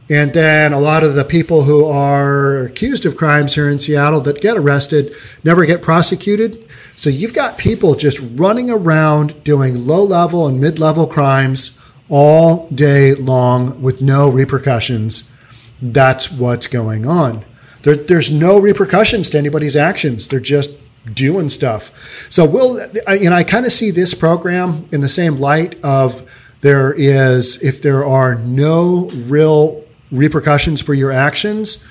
And 0.10 0.34
then 0.34 0.72
a 0.72 0.80
lot 0.80 1.04
of 1.04 1.16
the 1.16 1.25
people 1.25 1.64
who 1.64 1.86
are 1.86 2.60
accused 2.60 3.06
of 3.06 3.18
crimes 3.18 3.56
here 3.56 3.70
in 3.70 3.80
Seattle 3.80 4.22
that 4.22 4.40
get 4.40 4.56
arrested 4.56 5.12
never 5.44 5.66
get 5.66 5.82
prosecuted. 5.82 6.70
So 6.72 7.10
you've 7.10 7.34
got 7.34 7.58
people 7.58 7.96
just 7.96 8.22
running 8.40 8.72
around 8.72 9.44
doing 9.44 9.86
low 9.86 10.04
level 10.04 10.48
and 10.48 10.62
mid 10.62 10.80
level 10.80 11.08
crimes 11.08 11.78
all 12.08 12.70
day 12.70 13.16
long 13.16 13.82
with 13.82 14.02
no 14.02 14.30
repercussions. 14.30 15.36
That's 15.82 16.32
what's 16.32 16.68
going 16.68 17.06
on. 17.06 17.44
There, 17.82 17.96
there's 17.96 18.32
no 18.32 18.60
repercussions 18.60 19.30
to 19.32 19.38
anybody's 19.38 19.75
actions. 19.75 20.30
They're 20.30 20.40
just 20.40 20.80
doing 21.13 21.50
stuff. 21.50 22.27
So 22.31 22.45
we'll, 22.45 22.79
and 23.07 23.33
I 23.33 23.43
kind 23.43 23.65
of 23.65 23.71
see 23.71 23.91
this 23.91 24.13
program 24.13 24.88
in 24.91 25.01
the 25.01 25.09
same 25.09 25.38
light 25.38 25.77
of 25.83 26.29
There 26.65 26.93
is, 26.97 27.63
if 27.63 27.83
there 27.83 28.03
are 28.03 28.33
no 28.33 29.09
real 29.27 29.83
repercussions 30.12 30.81
for 30.81 30.95
your 30.95 31.12
actions, 31.12 31.88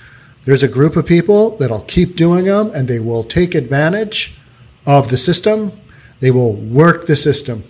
there's 0.47 0.65
a 0.65 0.69
group 0.69 0.97
of 0.97 1.07
people 1.07 1.57
that'll 1.59 1.83
keep 1.83 2.17
doing 2.17 2.47
them 2.47 2.73
and 2.75 2.89
they 2.89 2.99
will 2.99 3.23
take 3.23 3.55
advantage 3.55 4.37
of 4.85 5.11
the 5.11 5.17
system. 5.17 5.71
They 6.19 6.33
will 6.33 6.55
work 6.55 7.07
the 7.07 7.15
system. 7.15 7.63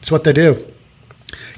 It's 0.00 0.10
what 0.10 0.24
they 0.24 0.32
do. 0.32 0.56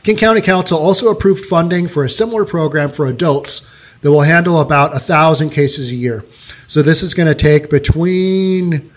King 0.03 0.17
County 0.17 0.43
Council 0.43 0.79
also 0.79 1.11
approved 1.11 1.47
funding 1.47 1.89
for 1.89 2.05
a 2.05 2.11
similar 2.11 2.45
program 2.45 2.91
for 2.91 3.07
adults 3.07 3.73
that 4.03 4.11
will 4.11 4.21
handle 4.21 4.61
about 4.61 4.95
a 4.95 5.01
thousand 5.01 5.49
cases 5.49 5.89
a 5.89 5.95
year. 5.95 6.27
So 6.67 6.83
this 6.83 7.03
is 7.03 7.15
going 7.15 7.29
to 7.29 7.35
take 7.35 7.71
between 7.71 8.91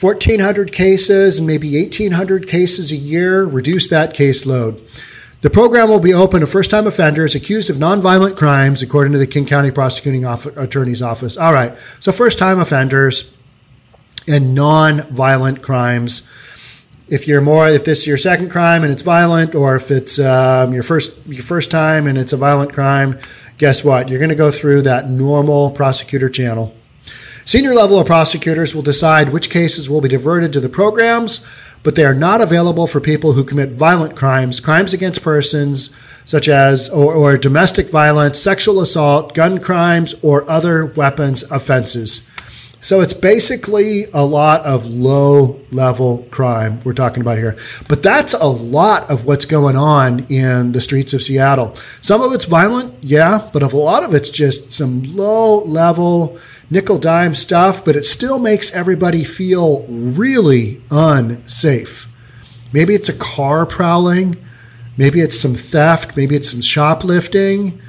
1,400 0.00 0.72
cases 0.72 1.38
and 1.38 1.46
maybe 1.46 1.74
1,800 1.80 2.46
cases 2.46 2.92
a 2.92 2.96
year, 2.96 3.44
reduce 3.44 3.88
that 3.88 4.14
caseload. 4.14 4.78
The 5.40 5.50
program 5.50 5.88
will 5.88 6.00
be 6.00 6.12
open 6.12 6.40
to 6.40 6.46
first 6.46 6.70
time 6.70 6.86
offenders 6.86 7.34
accused 7.34 7.70
of 7.70 7.76
nonviolent 7.76 8.36
crimes, 8.36 8.82
according 8.82 9.12
to 9.12 9.18
the 9.18 9.26
King 9.26 9.46
County 9.46 9.70
Prosecuting 9.70 10.24
Attorney's 10.24 11.00
Office. 11.00 11.36
All 11.36 11.52
right, 11.52 11.78
so 12.00 12.12
first 12.12 12.38
time 12.38 12.58
offenders 12.58 13.36
and 14.28 14.56
nonviolent 14.56 15.62
crimes. 15.62 16.30
If 17.08 17.28
you're 17.28 17.40
more, 17.40 17.68
if 17.68 17.84
this 17.84 18.00
is 18.00 18.06
your 18.06 18.18
second 18.18 18.50
crime 18.50 18.82
and 18.82 18.92
it's 18.92 19.02
violent, 19.02 19.54
or 19.54 19.76
if 19.76 19.90
it's 19.90 20.18
um, 20.18 20.74
your 20.74 20.82
first 20.82 21.24
your 21.26 21.44
first 21.44 21.70
time 21.70 22.06
and 22.06 22.18
it's 22.18 22.32
a 22.32 22.36
violent 22.36 22.72
crime, 22.72 23.18
guess 23.56 23.84
what? 23.84 24.08
You're 24.08 24.18
going 24.18 24.30
to 24.30 24.34
go 24.34 24.50
through 24.50 24.82
that 24.82 25.08
normal 25.08 25.70
prosecutor 25.70 26.28
channel. 26.28 26.75
Senior 27.46 27.74
level 27.74 28.02
prosecutors 28.02 28.74
will 28.74 28.82
decide 28.82 29.28
which 29.28 29.50
cases 29.50 29.88
will 29.88 30.00
be 30.00 30.08
diverted 30.08 30.52
to 30.52 30.58
the 30.58 30.68
programs, 30.68 31.46
but 31.84 31.94
they 31.94 32.04
are 32.04 32.12
not 32.12 32.40
available 32.40 32.88
for 32.88 33.00
people 33.00 33.34
who 33.34 33.44
commit 33.44 33.70
violent 33.70 34.16
crimes, 34.16 34.58
crimes 34.58 34.92
against 34.92 35.22
persons, 35.22 35.96
such 36.24 36.48
as 36.48 36.88
or, 36.88 37.14
or 37.14 37.38
domestic 37.38 37.88
violence, 37.88 38.40
sexual 38.40 38.80
assault, 38.80 39.32
gun 39.32 39.60
crimes, 39.60 40.12
or 40.24 40.50
other 40.50 40.86
weapons 40.86 41.48
offenses. 41.52 42.28
So 42.80 43.00
it's 43.00 43.14
basically 43.14 44.06
a 44.12 44.24
lot 44.24 44.62
of 44.62 44.84
low 44.84 45.60
level 45.70 46.26
crime 46.32 46.80
we're 46.82 46.94
talking 46.94 47.20
about 47.20 47.38
here. 47.38 47.56
But 47.88 48.02
that's 48.02 48.34
a 48.34 48.46
lot 48.46 49.08
of 49.08 49.24
what's 49.24 49.44
going 49.44 49.76
on 49.76 50.26
in 50.28 50.72
the 50.72 50.80
streets 50.80 51.14
of 51.14 51.22
Seattle. 51.22 51.76
Some 52.00 52.22
of 52.22 52.32
it's 52.32 52.44
violent, 52.44 52.92
yeah, 53.02 53.48
but 53.52 53.62
a 53.62 53.76
lot 53.76 54.02
of 54.02 54.14
it's 54.14 54.30
just 54.30 54.72
some 54.72 55.04
low 55.14 55.62
level 55.64 56.38
nickel 56.70 56.98
dime 56.98 57.34
stuff, 57.34 57.84
but 57.84 57.96
it 57.96 58.04
still 58.04 58.38
makes 58.38 58.74
everybody 58.74 59.24
feel 59.24 59.84
really 59.88 60.82
unsafe. 60.90 62.12
Maybe 62.72 62.94
it's 62.94 63.08
a 63.08 63.18
car 63.18 63.66
prowling, 63.66 64.36
maybe 64.96 65.20
it's 65.20 65.38
some 65.38 65.54
theft, 65.54 66.16
maybe 66.16 66.34
it's 66.34 66.50
some 66.50 66.60
shoplifting, 66.60 67.80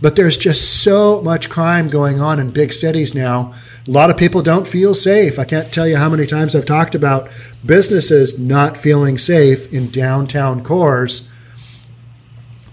but 0.00 0.16
there's 0.16 0.38
just 0.38 0.82
so 0.82 1.22
much 1.22 1.50
crime 1.50 1.88
going 1.88 2.20
on 2.20 2.38
in 2.40 2.50
big 2.50 2.72
cities 2.72 3.14
now 3.14 3.54
a 3.86 3.90
lot 3.90 4.08
of 4.08 4.16
people 4.16 4.40
don't 4.42 4.66
feel 4.66 4.94
safe. 4.94 5.38
I 5.38 5.44
can't 5.44 5.70
tell 5.72 5.86
you 5.86 5.96
how 5.96 6.08
many 6.08 6.26
times 6.26 6.56
I've 6.56 6.64
talked 6.64 6.94
about 6.94 7.28
businesses 7.64 8.38
not 8.38 8.78
feeling 8.78 9.18
safe 9.18 9.72
in 9.72 9.90
downtown 9.90 10.62
cores. 10.62 11.30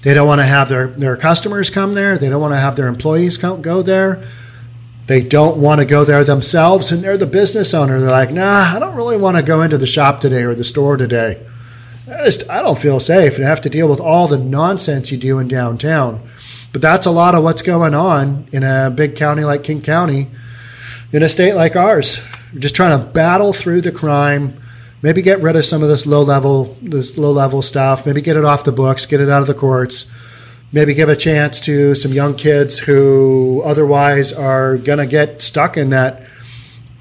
They 0.03 0.13
don't 0.13 0.27
want 0.27 0.39
to 0.39 0.46
have 0.46 0.70
their, 0.70 0.88
their 0.88 1.17
customers 1.17 1.70
come 1.70 1.96
there. 1.96 2.17
They 2.17 2.29
don't 2.29 2.41
want 2.41 2.53
to 2.53 2.60
have 2.60 2.75
their 2.77 2.88
employees 2.88 3.38
go 3.38 3.81
there. 3.81 4.24
They 5.08 5.22
don't 5.22 5.58
want 5.58 5.79
to 5.79 5.86
go 5.86 6.03
there 6.05 6.24
themselves, 6.24 6.91
and 6.91 7.03
they're 7.03 7.17
the 7.17 7.25
business 7.25 7.74
owner. 7.74 8.00
They're 8.00 8.10
like, 8.10 8.31
nah, 8.31 8.74
I 8.75 8.79
don't 8.79 8.96
really 8.96 9.17
want 9.17 9.38
to 9.38 9.43
go 9.43 9.62
into 9.62 9.77
the 9.77 9.88
shop 9.88 10.22
today 10.22 10.43
or 10.43 10.55
the 10.55 10.63
store 10.63 10.96
today. 10.96 11.46
I 12.08 12.25
just 12.25 12.50
I 12.50 12.62
don't 12.62 12.77
feel 12.77 13.00
safe 13.00 13.38
and 13.38 13.46
have 13.46 13.62
to 13.62 13.70
deal 13.70 13.89
with 13.89 14.00
all 14.00 14.27
the 14.27 14.38
nonsense 14.38 15.12
you 15.12 15.17
do 15.17 15.39
in 15.39 15.48
downtown. 15.48 16.22
But 16.72 16.81
that's 16.81 17.05
a 17.05 17.12
lot 17.12 17.36
of 17.36 17.43
what's 17.43 17.62
going 17.62 17.93
on 17.93 18.48
in 18.51 18.63
a 18.63 18.89
big 18.89 19.15
county 19.15 19.43
like 19.43 19.63
King 19.63 19.81
County 19.81 20.27
in 21.12 21.24
a 21.24 21.29
state 21.29 21.53
like 21.53 21.75
ours. 21.75 22.25
We're 22.53 22.60
just 22.60 22.75
trying 22.75 22.98
to 22.98 23.05
battle 23.05 23.53
through 23.53 23.81
the 23.81 23.91
crime, 23.91 24.62
maybe 25.01 25.22
get 25.22 25.41
rid 25.41 25.55
of 25.55 25.65
some 25.65 25.84
of 25.84 25.89
this 25.89 26.05
low 26.05 26.22
level 26.22 26.77
this 26.81 27.17
low 27.17 27.31
level 27.31 27.62
stuff, 27.62 28.05
maybe 28.05 28.22
get 28.22 28.38
it 28.38 28.46
off 28.46 28.63
the 28.63 28.72
books, 28.72 29.05
get 29.05 29.22
it 29.22 29.29
out 29.29 29.41
of 29.41 29.48
the 29.48 29.53
courts, 29.53 30.13
maybe 30.72 30.94
give 30.94 31.10
a 31.10 31.16
chance 31.16 31.60
to 31.62 31.96
some 31.96 32.12
young 32.12 32.36
kids 32.36 32.80
who 32.80 33.62
otherwise 33.63 34.32
are 34.32 34.78
gonna 34.78 35.08
get 35.08 35.42
stuck 35.42 35.78
in 35.78 35.90
that 35.90 36.24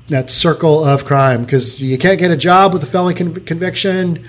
that 0.09 0.29
circle 0.29 0.85
of 0.85 1.05
crime 1.05 1.45
because 1.45 1.81
you 1.81 1.97
can't 1.97 2.19
get 2.19 2.31
a 2.33 2.37
job 2.37 2.73
with 2.73 2.83
a 2.83 2.87
felony 2.87 3.15
conv- 3.15 3.47
conviction. 3.47 4.25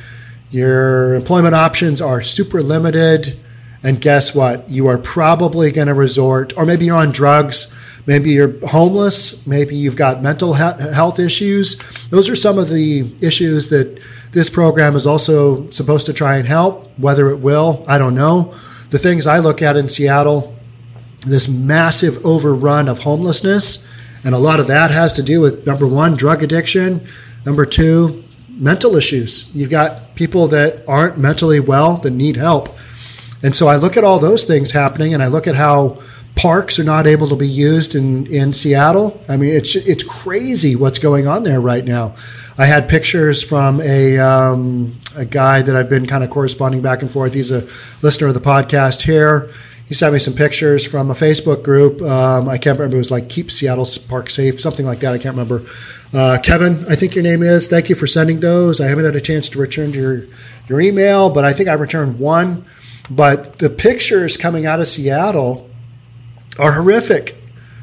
Your 0.51 1.15
employment 1.15 1.55
options 1.55 2.01
are 2.01 2.21
super 2.21 2.61
limited. 2.61 3.39
And 3.83 3.99
guess 3.99 4.35
what? 4.35 4.69
You 4.69 4.85
are 4.85 4.99
probably 4.99 5.71
going 5.71 5.87
to 5.87 5.95
resort, 5.95 6.55
or 6.55 6.67
maybe 6.67 6.85
you're 6.85 6.97
on 6.97 7.11
drugs 7.11 7.75
Maybe 8.07 8.31
you're 8.31 8.53
homeless. 8.67 9.45
Maybe 9.45 9.75
you've 9.75 9.95
got 9.95 10.21
mental 10.21 10.53
health 10.53 11.19
issues. 11.19 11.77
Those 12.09 12.29
are 12.29 12.35
some 12.35 12.57
of 12.57 12.69
the 12.69 13.05
issues 13.21 13.69
that 13.69 13.99
this 14.31 14.49
program 14.49 14.95
is 14.95 15.05
also 15.05 15.69
supposed 15.69 16.05
to 16.07 16.13
try 16.13 16.37
and 16.37 16.47
help. 16.47 16.87
Whether 16.97 17.29
it 17.29 17.37
will, 17.37 17.85
I 17.87 17.97
don't 17.97 18.15
know. 18.15 18.53
The 18.91 18.99
things 18.99 19.25
I 19.25 19.39
look 19.39 19.61
at 19.61 19.77
in 19.77 19.89
Seattle, 19.89 20.55
this 21.25 21.47
massive 21.47 22.23
overrun 22.25 22.87
of 22.87 22.99
homelessness, 22.99 23.89
and 24.23 24.35
a 24.35 24.37
lot 24.37 24.59
of 24.59 24.67
that 24.67 24.91
has 24.91 25.13
to 25.13 25.23
do 25.23 25.41
with 25.41 25.65
number 25.65 25.87
one, 25.87 26.15
drug 26.15 26.43
addiction, 26.43 27.01
number 27.45 27.65
two, 27.65 28.23
mental 28.49 28.95
issues. 28.95 29.53
You've 29.55 29.69
got 29.69 30.15
people 30.15 30.47
that 30.49 30.87
aren't 30.87 31.17
mentally 31.17 31.59
well 31.59 31.97
that 31.97 32.11
need 32.11 32.35
help. 32.35 32.67
And 33.43 33.55
so 33.55 33.67
I 33.67 33.77
look 33.77 33.97
at 33.97 34.03
all 34.03 34.19
those 34.19 34.45
things 34.45 34.71
happening 34.71 35.13
and 35.13 35.23
I 35.23 35.27
look 35.27 35.47
at 35.47 35.55
how 35.55 35.97
parks 36.35 36.79
are 36.79 36.83
not 36.83 37.07
able 37.07 37.27
to 37.29 37.35
be 37.35 37.47
used 37.47 37.95
in, 37.95 38.27
in 38.27 38.53
Seattle. 38.53 39.19
I 39.27 39.37
mean, 39.37 39.55
it's 39.55 39.75
it's 39.75 40.03
crazy 40.03 40.75
what's 40.75 40.99
going 40.99 41.27
on 41.27 41.43
there 41.43 41.61
right 41.61 41.83
now. 41.83 42.15
I 42.61 42.65
had 42.65 42.87
pictures 42.87 43.41
from 43.41 43.81
a 43.81 44.19
um, 44.19 44.95
a 45.17 45.25
guy 45.25 45.63
that 45.63 45.75
I've 45.75 45.89
been 45.89 46.05
kind 46.05 46.23
of 46.23 46.29
corresponding 46.29 46.83
back 46.83 47.01
and 47.01 47.11
forth. 47.11 47.33
He's 47.33 47.49
a 47.49 47.61
listener 48.03 48.27
of 48.27 48.35
the 48.35 48.39
podcast 48.39 49.01
here. 49.01 49.49
He 49.87 49.95
sent 49.95 50.13
me 50.13 50.19
some 50.19 50.35
pictures 50.35 50.85
from 50.85 51.09
a 51.09 51.15
Facebook 51.15 51.63
group. 51.63 52.03
Um, 52.03 52.47
I 52.47 52.59
can't 52.59 52.77
remember. 52.77 52.97
It 52.97 52.99
was 52.99 53.09
like 53.09 53.29
"Keep 53.29 53.49
Seattle 53.49 53.87
Park 54.07 54.29
Safe," 54.29 54.59
something 54.59 54.85
like 54.85 54.99
that. 54.99 55.11
I 55.11 55.17
can't 55.17 55.35
remember. 55.35 55.63
Uh, 56.13 56.37
Kevin, 56.43 56.85
I 56.87 56.93
think 56.93 57.15
your 57.15 57.23
name 57.23 57.41
is. 57.41 57.67
Thank 57.67 57.89
you 57.89 57.95
for 57.95 58.05
sending 58.05 58.41
those. 58.41 58.79
I 58.79 58.89
haven't 58.89 59.05
had 59.05 59.15
a 59.15 59.21
chance 59.21 59.49
to 59.49 59.59
return 59.59 59.91
to 59.93 59.97
your 59.97 60.23
your 60.67 60.79
email, 60.79 61.31
but 61.31 61.43
I 61.43 61.53
think 61.53 61.67
I 61.67 61.73
returned 61.73 62.19
one. 62.19 62.63
But 63.09 63.57
the 63.57 63.71
pictures 63.71 64.37
coming 64.37 64.67
out 64.67 64.79
of 64.79 64.87
Seattle 64.87 65.67
are 66.59 66.73
horrific. 66.73 67.41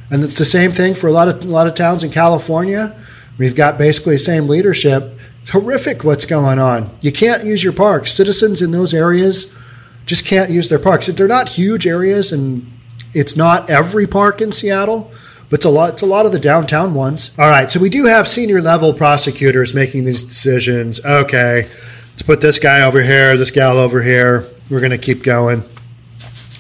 And 0.09 0.23
it's 0.23 0.39
the 0.39 0.45
same 0.45 0.71
thing 0.71 0.95
for 0.95 1.09
a 1.09 1.13
lot 1.13 1.27
of 1.27 1.45
a 1.45 1.49
lot 1.49 1.67
of 1.67 1.75
towns 1.75 2.05
in 2.05 2.13
California. 2.13 2.97
We've 3.39 3.55
got 3.55 3.79
basically 3.79 4.17
the 4.17 4.21
same 4.21 4.49
leadership. 4.49 5.19
Horrific 5.51 6.05
what's 6.05 6.27
going 6.27 6.59
on. 6.59 6.91
You 7.01 7.13
can't 7.13 7.45
use 7.45 7.65
your 7.65 7.73
parks. 7.73 8.13
Citizens 8.13 8.61
in 8.61 8.73
those 8.73 8.93
areas 8.93 9.59
just 10.05 10.27
can't 10.27 10.51
use 10.51 10.69
their 10.69 10.79
parks. 10.79 11.07
They're 11.07 11.29
not 11.29 11.51
huge 11.51 11.87
areas, 11.87 12.33
and 12.33 12.71
it's 13.15 13.37
not 13.37 13.71
every 13.71 14.07
park 14.07 14.41
in 14.41 14.53
Seattle, 14.53 15.11
but 15.49 15.61
it's 15.61 15.65
a 15.65 15.71
lot. 15.71 15.91
It's 15.95 16.03
a 16.03 16.07
lot 16.07 16.27
of 16.27 16.33
the 16.33 16.41
downtown 16.41 16.95
ones. 16.95 17.35
All 17.39 17.49
right, 17.49 17.71
so 17.71 17.81
we 17.81 17.89
do 17.89 18.07
have 18.07 18.27
senior 18.29 18.61
level 18.61 18.93
prosecutors 18.93 19.75
making 19.75 20.05
these 20.05 20.25
decisions. 20.25 21.05
Okay, 21.05 21.63
let's 21.63 22.23
put 22.23 22.41
this 22.41 22.59
guy 22.59 22.83
over 22.83 23.03
here, 23.03 23.37
this 23.37 23.51
gal 23.51 23.79
over 23.79 24.03
here. 24.03 24.47
We're 24.69 24.81
going 24.81 24.91
to 24.91 24.99
keep 24.99 25.23
going. 25.23 25.63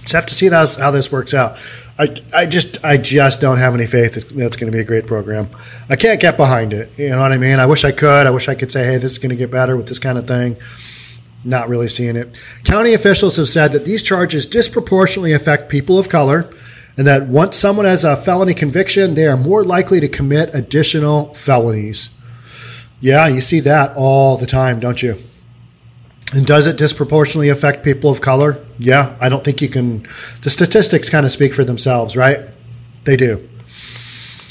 Just 0.02 0.12
have 0.12 0.26
to 0.26 0.34
see 0.34 0.48
how 0.48 0.90
this 0.90 1.12
works 1.12 1.34
out. 1.34 1.58
I, 1.98 2.16
I 2.32 2.46
just 2.46 2.84
I 2.84 2.96
just 2.96 3.40
don't 3.40 3.58
have 3.58 3.74
any 3.74 3.86
faith 3.86 4.14
that 4.14 4.36
that's 4.36 4.56
going 4.56 4.70
to 4.70 4.76
be 4.76 4.80
a 4.80 4.86
great 4.86 5.06
program. 5.06 5.50
I 5.88 5.96
can't 5.96 6.20
get 6.20 6.36
behind 6.36 6.72
it. 6.72 6.96
You 6.96 7.10
know 7.10 7.18
what 7.18 7.32
I 7.32 7.38
mean? 7.38 7.58
I 7.58 7.66
wish 7.66 7.84
I 7.84 7.90
could. 7.90 8.26
I 8.26 8.30
wish 8.30 8.48
I 8.48 8.54
could 8.54 8.70
say, 8.70 8.84
hey, 8.84 8.98
this 8.98 9.12
is 9.12 9.18
going 9.18 9.30
to 9.30 9.36
get 9.36 9.50
better 9.50 9.76
with 9.76 9.88
this 9.88 9.98
kind 9.98 10.16
of 10.16 10.26
thing. 10.26 10.56
Not 11.44 11.68
really 11.68 11.88
seeing 11.88 12.14
it. 12.14 12.40
County 12.64 12.94
officials 12.94 13.36
have 13.36 13.48
said 13.48 13.72
that 13.72 13.84
these 13.84 14.02
charges 14.02 14.46
disproportionately 14.46 15.32
affect 15.32 15.70
people 15.70 15.98
of 15.98 16.08
color, 16.08 16.48
and 16.96 17.06
that 17.06 17.26
once 17.26 17.56
someone 17.56 17.86
has 17.86 18.04
a 18.04 18.16
felony 18.16 18.54
conviction, 18.54 19.14
they 19.14 19.26
are 19.26 19.36
more 19.36 19.64
likely 19.64 19.98
to 19.98 20.08
commit 20.08 20.54
additional 20.54 21.34
felonies. 21.34 22.20
Yeah, 23.00 23.26
you 23.28 23.40
see 23.40 23.60
that 23.60 23.92
all 23.96 24.36
the 24.36 24.46
time, 24.46 24.78
don't 24.78 25.02
you? 25.02 25.16
And 26.34 26.46
does 26.46 26.66
it 26.66 26.76
disproportionately 26.76 27.48
affect 27.48 27.82
people 27.82 28.10
of 28.10 28.20
color? 28.20 28.64
Yeah, 28.78 29.16
I 29.20 29.28
don't 29.28 29.44
think 29.44 29.60
you 29.60 29.68
can. 29.68 30.06
The 30.42 30.50
statistics 30.50 31.10
kind 31.10 31.26
of 31.26 31.32
speak 31.32 31.52
for 31.52 31.64
themselves, 31.64 32.16
right? 32.16 32.40
They 33.04 33.16
do. 33.16 33.48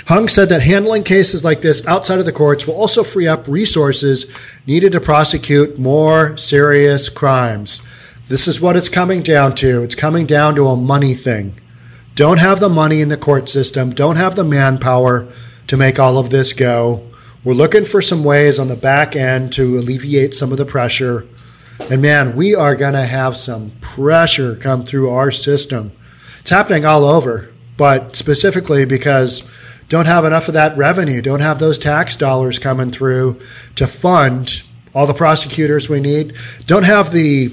Hung 0.07 0.27
said 0.29 0.49
that 0.49 0.61
handling 0.61 1.03
cases 1.03 1.43
like 1.43 1.61
this 1.61 1.85
outside 1.85 2.19
of 2.19 2.25
the 2.25 2.31
courts 2.31 2.65
will 2.65 2.75
also 2.75 3.03
free 3.03 3.27
up 3.27 3.47
resources 3.47 4.33
needed 4.65 4.93
to 4.93 5.01
prosecute 5.01 5.77
more 5.77 6.37
serious 6.37 7.09
crimes. 7.09 7.87
This 8.29 8.47
is 8.47 8.61
what 8.61 8.77
it's 8.77 8.89
coming 8.89 9.21
down 9.21 9.55
to. 9.55 9.83
It's 9.83 9.95
coming 9.95 10.25
down 10.25 10.55
to 10.55 10.67
a 10.67 10.77
money 10.77 11.13
thing. 11.13 11.59
Don't 12.15 12.39
have 12.39 12.59
the 12.59 12.69
money 12.69 13.01
in 13.01 13.09
the 13.09 13.17
court 13.17 13.49
system, 13.49 13.91
don't 13.91 14.15
have 14.15 14.35
the 14.35 14.43
manpower 14.43 15.27
to 15.67 15.77
make 15.77 15.99
all 15.99 16.17
of 16.17 16.29
this 16.29 16.53
go. 16.53 17.03
We're 17.43 17.53
looking 17.53 17.85
for 17.85 18.01
some 18.01 18.23
ways 18.23 18.59
on 18.59 18.69
the 18.69 18.75
back 18.75 19.15
end 19.15 19.53
to 19.53 19.77
alleviate 19.77 20.33
some 20.33 20.51
of 20.51 20.57
the 20.57 20.65
pressure 20.65 21.27
And 21.89 22.01
man, 22.01 22.35
we 22.35 22.53
are 22.53 22.75
going 22.75 22.93
to 22.93 23.05
have 23.05 23.37
some 23.37 23.71
pressure 23.81 24.55
come 24.55 24.83
through 24.83 25.09
our 25.09 25.31
system. 25.31 25.91
It's 26.39 26.49
happening 26.49 26.85
all 26.85 27.05
over, 27.05 27.49
but 27.77 28.15
specifically 28.15 28.85
because 28.85 29.49
don't 29.89 30.05
have 30.05 30.25
enough 30.25 30.47
of 30.47 30.53
that 30.53 30.77
revenue, 30.77 31.21
don't 31.21 31.39
have 31.39 31.59
those 31.59 31.79
tax 31.79 32.15
dollars 32.15 32.59
coming 32.59 32.91
through 32.91 33.39
to 33.75 33.87
fund 33.87 34.63
all 34.93 35.05
the 35.05 35.13
prosecutors 35.13 35.87
we 35.87 35.99
need, 35.99 36.35
don't 36.65 36.83
have 36.83 37.11
the 37.11 37.49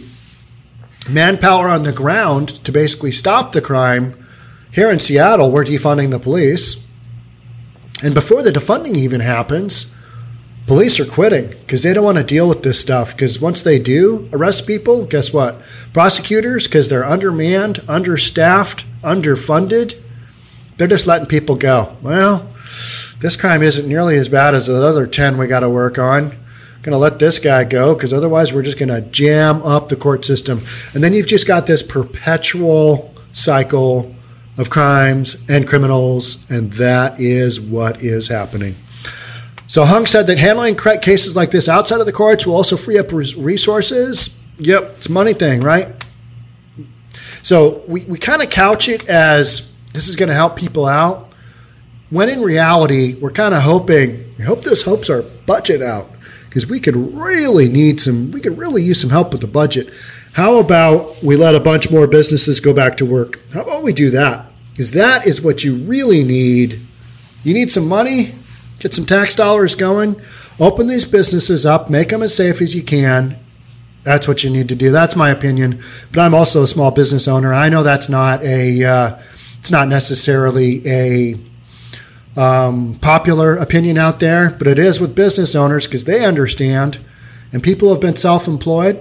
manpower 1.12 1.68
on 1.68 1.82
the 1.82 1.92
ground 1.92 2.48
to 2.64 2.72
basically 2.72 3.12
stop 3.12 3.52
the 3.52 3.60
crime. 3.60 4.16
Here 4.72 4.90
in 4.90 4.98
Seattle, 4.98 5.50
we're 5.50 5.64
defunding 5.64 6.10
the 6.10 6.18
police. 6.18 6.90
And 8.02 8.14
before 8.14 8.42
the 8.42 8.50
defunding 8.50 8.96
even 8.96 9.20
happens, 9.20 9.93
police 10.66 10.98
are 10.98 11.04
quitting 11.04 11.48
because 11.48 11.82
they 11.82 11.92
don't 11.92 12.04
want 12.04 12.18
to 12.18 12.24
deal 12.24 12.48
with 12.48 12.62
this 12.62 12.80
stuff. 12.80 13.14
Because 13.14 13.40
once 13.40 13.62
they 13.62 13.78
do 13.78 14.28
arrest 14.32 14.66
people, 14.66 15.06
guess 15.06 15.32
what? 15.32 15.60
Prosecutors, 15.92 16.66
because 16.66 16.88
they're 16.88 17.04
undermanned, 17.04 17.82
understaffed, 17.88 18.84
underfunded, 19.02 20.00
they're 20.76 20.88
just 20.88 21.06
letting 21.06 21.26
people 21.26 21.56
go. 21.56 21.96
Well, 22.02 22.48
this 23.20 23.36
crime 23.36 23.62
isn't 23.62 23.88
nearly 23.88 24.16
as 24.16 24.28
bad 24.28 24.54
as 24.54 24.66
the 24.66 24.82
other 24.82 25.06
10 25.06 25.38
we 25.38 25.46
got 25.46 25.60
to 25.60 25.70
work 25.70 25.98
on. 25.98 26.36
Going 26.82 26.92
to 26.92 26.98
let 26.98 27.18
this 27.18 27.38
guy 27.38 27.64
go 27.64 27.94
because 27.94 28.12
otherwise 28.12 28.52
we're 28.52 28.62
just 28.62 28.78
going 28.78 28.90
to 28.90 29.00
jam 29.00 29.62
up 29.62 29.88
the 29.88 29.96
court 29.96 30.26
system. 30.26 30.60
And 30.92 31.02
then 31.02 31.14
you've 31.14 31.26
just 31.26 31.46
got 31.46 31.66
this 31.66 31.82
perpetual 31.82 33.14
cycle 33.32 34.14
of 34.58 34.68
crimes 34.68 35.42
and 35.48 35.66
criminals, 35.66 36.48
and 36.50 36.72
that 36.74 37.18
is 37.18 37.60
what 37.60 38.02
is 38.02 38.28
happening. 38.28 38.74
So 39.66 39.84
Hung 39.84 40.06
said 40.06 40.26
that 40.26 40.38
handling 40.38 40.76
cases 40.76 41.34
like 41.34 41.50
this 41.50 41.68
outside 41.68 42.00
of 42.00 42.06
the 42.06 42.12
courts 42.12 42.46
will 42.46 42.54
also 42.54 42.76
free 42.76 42.98
up 42.98 43.12
resources. 43.12 44.44
Yep, 44.58 44.82
it's 44.96 45.06
a 45.06 45.12
money 45.12 45.34
thing, 45.34 45.60
right? 45.60 45.88
So 47.42 47.82
we, 47.88 48.04
we 48.04 48.18
kind 48.18 48.42
of 48.42 48.50
couch 48.50 48.88
it 48.88 49.08
as 49.08 49.76
this 49.92 50.08
is 50.08 50.16
going 50.16 50.28
to 50.28 50.34
help 50.34 50.56
people 50.56 50.86
out, 50.86 51.32
when 52.10 52.28
in 52.28 52.42
reality, 52.42 53.14
we're 53.20 53.30
kind 53.30 53.54
of 53.54 53.62
hoping, 53.62 54.32
we 54.38 54.44
hope 54.44 54.62
this 54.62 54.84
helps 54.84 55.10
our 55.10 55.22
budget 55.46 55.82
out 55.82 56.08
because 56.48 56.68
we 56.68 56.78
could 56.78 56.96
really 56.96 57.68
need 57.68 58.00
some, 58.00 58.30
we 58.30 58.40
could 58.40 58.56
really 58.56 58.82
use 58.82 59.00
some 59.00 59.10
help 59.10 59.32
with 59.32 59.40
the 59.40 59.46
budget. 59.46 59.88
How 60.34 60.58
about 60.58 61.22
we 61.22 61.36
let 61.36 61.54
a 61.54 61.60
bunch 61.60 61.90
more 61.90 62.06
businesses 62.06 62.60
go 62.60 62.72
back 62.74 62.96
to 62.98 63.06
work? 63.06 63.40
How 63.52 63.62
about 63.62 63.82
we 63.82 63.92
do 63.92 64.10
that? 64.10 64.46
Because 64.70 64.92
that 64.92 65.26
is 65.26 65.42
what 65.42 65.64
you 65.64 65.76
really 65.76 66.24
need. 66.24 66.80
You 67.42 67.54
need 67.54 67.70
some 67.70 67.88
money, 67.88 68.34
get 68.84 68.92
some 68.92 69.06
tax 69.06 69.34
dollars 69.34 69.74
going, 69.74 70.14
open 70.60 70.86
these 70.86 71.10
businesses 71.10 71.64
up, 71.64 71.88
make 71.88 72.10
them 72.10 72.22
as 72.22 72.36
safe 72.36 72.60
as 72.60 72.74
you 72.74 72.82
can. 72.82 73.34
That's 74.02 74.28
what 74.28 74.44
you 74.44 74.50
need 74.50 74.68
to 74.68 74.74
do. 74.74 74.90
That's 74.90 75.16
my 75.16 75.30
opinion. 75.30 75.80
But 76.12 76.20
I'm 76.20 76.34
also 76.34 76.62
a 76.62 76.66
small 76.66 76.90
business 76.90 77.26
owner. 77.26 77.54
I 77.54 77.70
know 77.70 77.82
that's 77.82 78.10
not 78.10 78.42
a, 78.42 78.84
uh, 78.84 79.18
it's 79.58 79.70
not 79.70 79.88
necessarily 79.88 80.86
a 80.86 81.36
um, 82.36 82.98
popular 83.00 83.56
opinion 83.56 83.96
out 83.96 84.18
there, 84.18 84.50
but 84.50 84.66
it 84.66 84.78
is 84.78 85.00
with 85.00 85.16
business 85.16 85.54
owners 85.54 85.86
because 85.86 86.04
they 86.04 86.22
understand. 86.22 86.98
And 87.54 87.62
people 87.62 87.88
have 87.88 88.02
been 88.02 88.16
self 88.16 88.46
employed. 88.46 89.00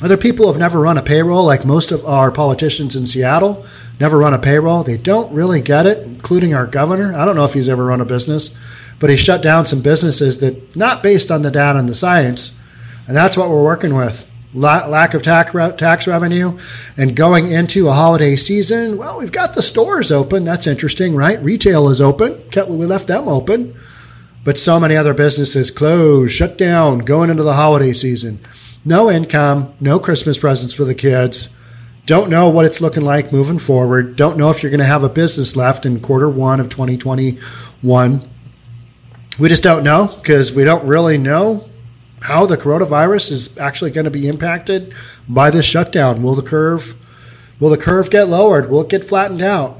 Other 0.00 0.16
people 0.16 0.46
have 0.46 0.58
never 0.58 0.80
run 0.80 0.96
a 0.96 1.02
payroll, 1.02 1.44
like 1.44 1.66
most 1.66 1.92
of 1.92 2.06
our 2.06 2.30
politicians 2.30 2.96
in 2.96 3.04
Seattle, 3.04 3.66
never 4.00 4.16
run 4.16 4.32
a 4.32 4.38
payroll. 4.38 4.82
They 4.82 4.96
don't 4.96 5.30
really 5.30 5.60
get 5.60 5.84
it, 5.84 6.06
including 6.06 6.54
our 6.54 6.66
governor. 6.66 7.14
I 7.14 7.26
don't 7.26 7.36
know 7.36 7.44
if 7.44 7.52
he's 7.52 7.68
ever 7.68 7.84
run 7.84 8.00
a 8.00 8.06
business, 8.06 8.56
but 8.98 9.10
he 9.10 9.16
shut 9.16 9.42
down 9.42 9.66
some 9.66 9.82
businesses 9.82 10.38
that 10.38 10.74
not 10.76 11.02
based 11.02 11.30
on 11.30 11.42
the 11.42 11.50
data 11.50 11.78
and 11.78 11.88
the 11.88 11.94
science. 11.94 12.60
And 13.06 13.16
that's 13.16 13.36
what 13.36 13.48
we're 13.48 13.62
working 13.62 13.94
with. 13.94 14.32
Lack 14.54 15.14
of 15.14 15.22
tax 15.22 15.52
tax 15.76 16.06
revenue 16.06 16.58
and 16.96 17.14
going 17.14 17.52
into 17.52 17.88
a 17.88 17.92
holiday 17.92 18.34
season. 18.34 18.96
Well 18.96 19.18
we've 19.18 19.32
got 19.32 19.54
the 19.54 19.62
stores 19.62 20.10
open. 20.10 20.44
That's 20.44 20.66
interesting 20.66 21.14
right? 21.14 21.40
Retail 21.42 21.88
is 21.88 22.00
open. 22.00 22.42
We 22.54 22.86
left 22.86 23.08
them 23.08 23.28
open. 23.28 23.74
But 24.44 24.58
so 24.58 24.80
many 24.80 24.96
other 24.96 25.12
businesses 25.12 25.70
closed 25.70 26.32
shut 26.32 26.56
down 26.56 27.00
going 27.00 27.28
into 27.28 27.42
the 27.42 27.54
holiday 27.54 27.92
season. 27.92 28.40
No 28.84 29.10
income 29.10 29.74
no 29.80 29.98
christmas 29.98 30.38
presents 30.38 30.72
for 30.72 30.84
the 30.84 30.94
kids. 30.94 31.54
Don't 32.06 32.30
know 32.30 32.48
what 32.48 32.64
it's 32.64 32.80
looking 32.80 33.04
like 33.04 33.32
moving 33.32 33.58
forward. 33.58 34.16
Don't 34.16 34.38
know 34.38 34.48
if 34.48 34.62
you're 34.62 34.70
going 34.70 34.80
to 34.80 34.86
have 34.86 35.04
a 35.04 35.10
business 35.10 35.56
left 35.56 35.84
in 35.84 36.00
quarter 36.00 36.28
one 36.28 36.58
of 36.58 36.70
2021 36.70 38.30
we 39.38 39.48
just 39.48 39.62
don't 39.62 39.84
know 39.84 40.12
because 40.16 40.52
we 40.52 40.64
don't 40.64 40.86
really 40.86 41.18
know 41.18 41.68
how 42.20 42.46
the 42.46 42.56
coronavirus 42.56 43.30
is 43.30 43.58
actually 43.58 43.90
going 43.90 44.04
to 44.04 44.10
be 44.10 44.28
impacted 44.28 44.92
by 45.28 45.50
this 45.50 45.64
shutdown. 45.64 46.22
Will 46.22 46.34
the 46.34 46.42
curve 46.42 46.94
will 47.60 47.70
the 47.70 47.76
curve 47.76 48.10
get 48.10 48.24
lowered? 48.24 48.70
Will 48.70 48.82
it 48.82 48.88
get 48.88 49.04
flattened 49.04 49.42
out? 49.42 49.78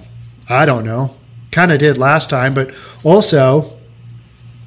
I 0.49 0.65
don't 0.65 0.85
know. 0.85 1.17
Kind 1.51 1.73
of 1.73 1.79
did 1.79 1.99
last 1.99 2.31
time, 2.31 2.55
but 2.55 2.75
also 3.05 3.79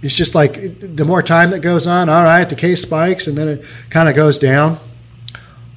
it's 0.01 0.17
just 0.17 0.35
like 0.35 0.79
the 0.79 1.05
more 1.05 1.21
time 1.21 1.51
that 1.51 1.59
goes 1.59 1.87
on, 1.87 2.09
all 2.09 2.23
right, 2.23 2.45
the 2.45 2.55
case 2.55 2.81
spikes 2.81 3.27
and 3.27 3.37
then 3.37 3.47
it 3.47 3.65
kind 3.89 4.09
of 4.09 4.15
goes 4.15 4.39
down. 4.39 4.77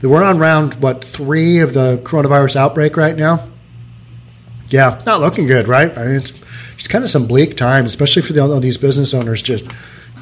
We're 0.02 0.22
on 0.22 0.38
round 0.38 0.82
what 0.82 1.02
three 1.02 1.60
of 1.60 1.72
the 1.72 1.98
coronavirus 2.04 2.56
outbreak 2.56 2.96
right 2.96 3.16
now. 3.16 3.48
Yeah, 4.68 5.00
not 5.06 5.20
looking 5.20 5.46
good, 5.46 5.66
right? 5.66 5.96
I 5.96 6.04
mean, 6.04 6.16
it's 6.16 6.32
just 6.76 6.90
kind 6.90 7.04
of 7.04 7.10
some 7.10 7.26
bleak 7.26 7.56
times, 7.56 7.88
especially 7.88 8.22
for 8.22 8.32
the, 8.32 8.40
all 8.40 8.60
these 8.60 8.76
business 8.76 9.14
owners. 9.14 9.42
Just 9.42 9.70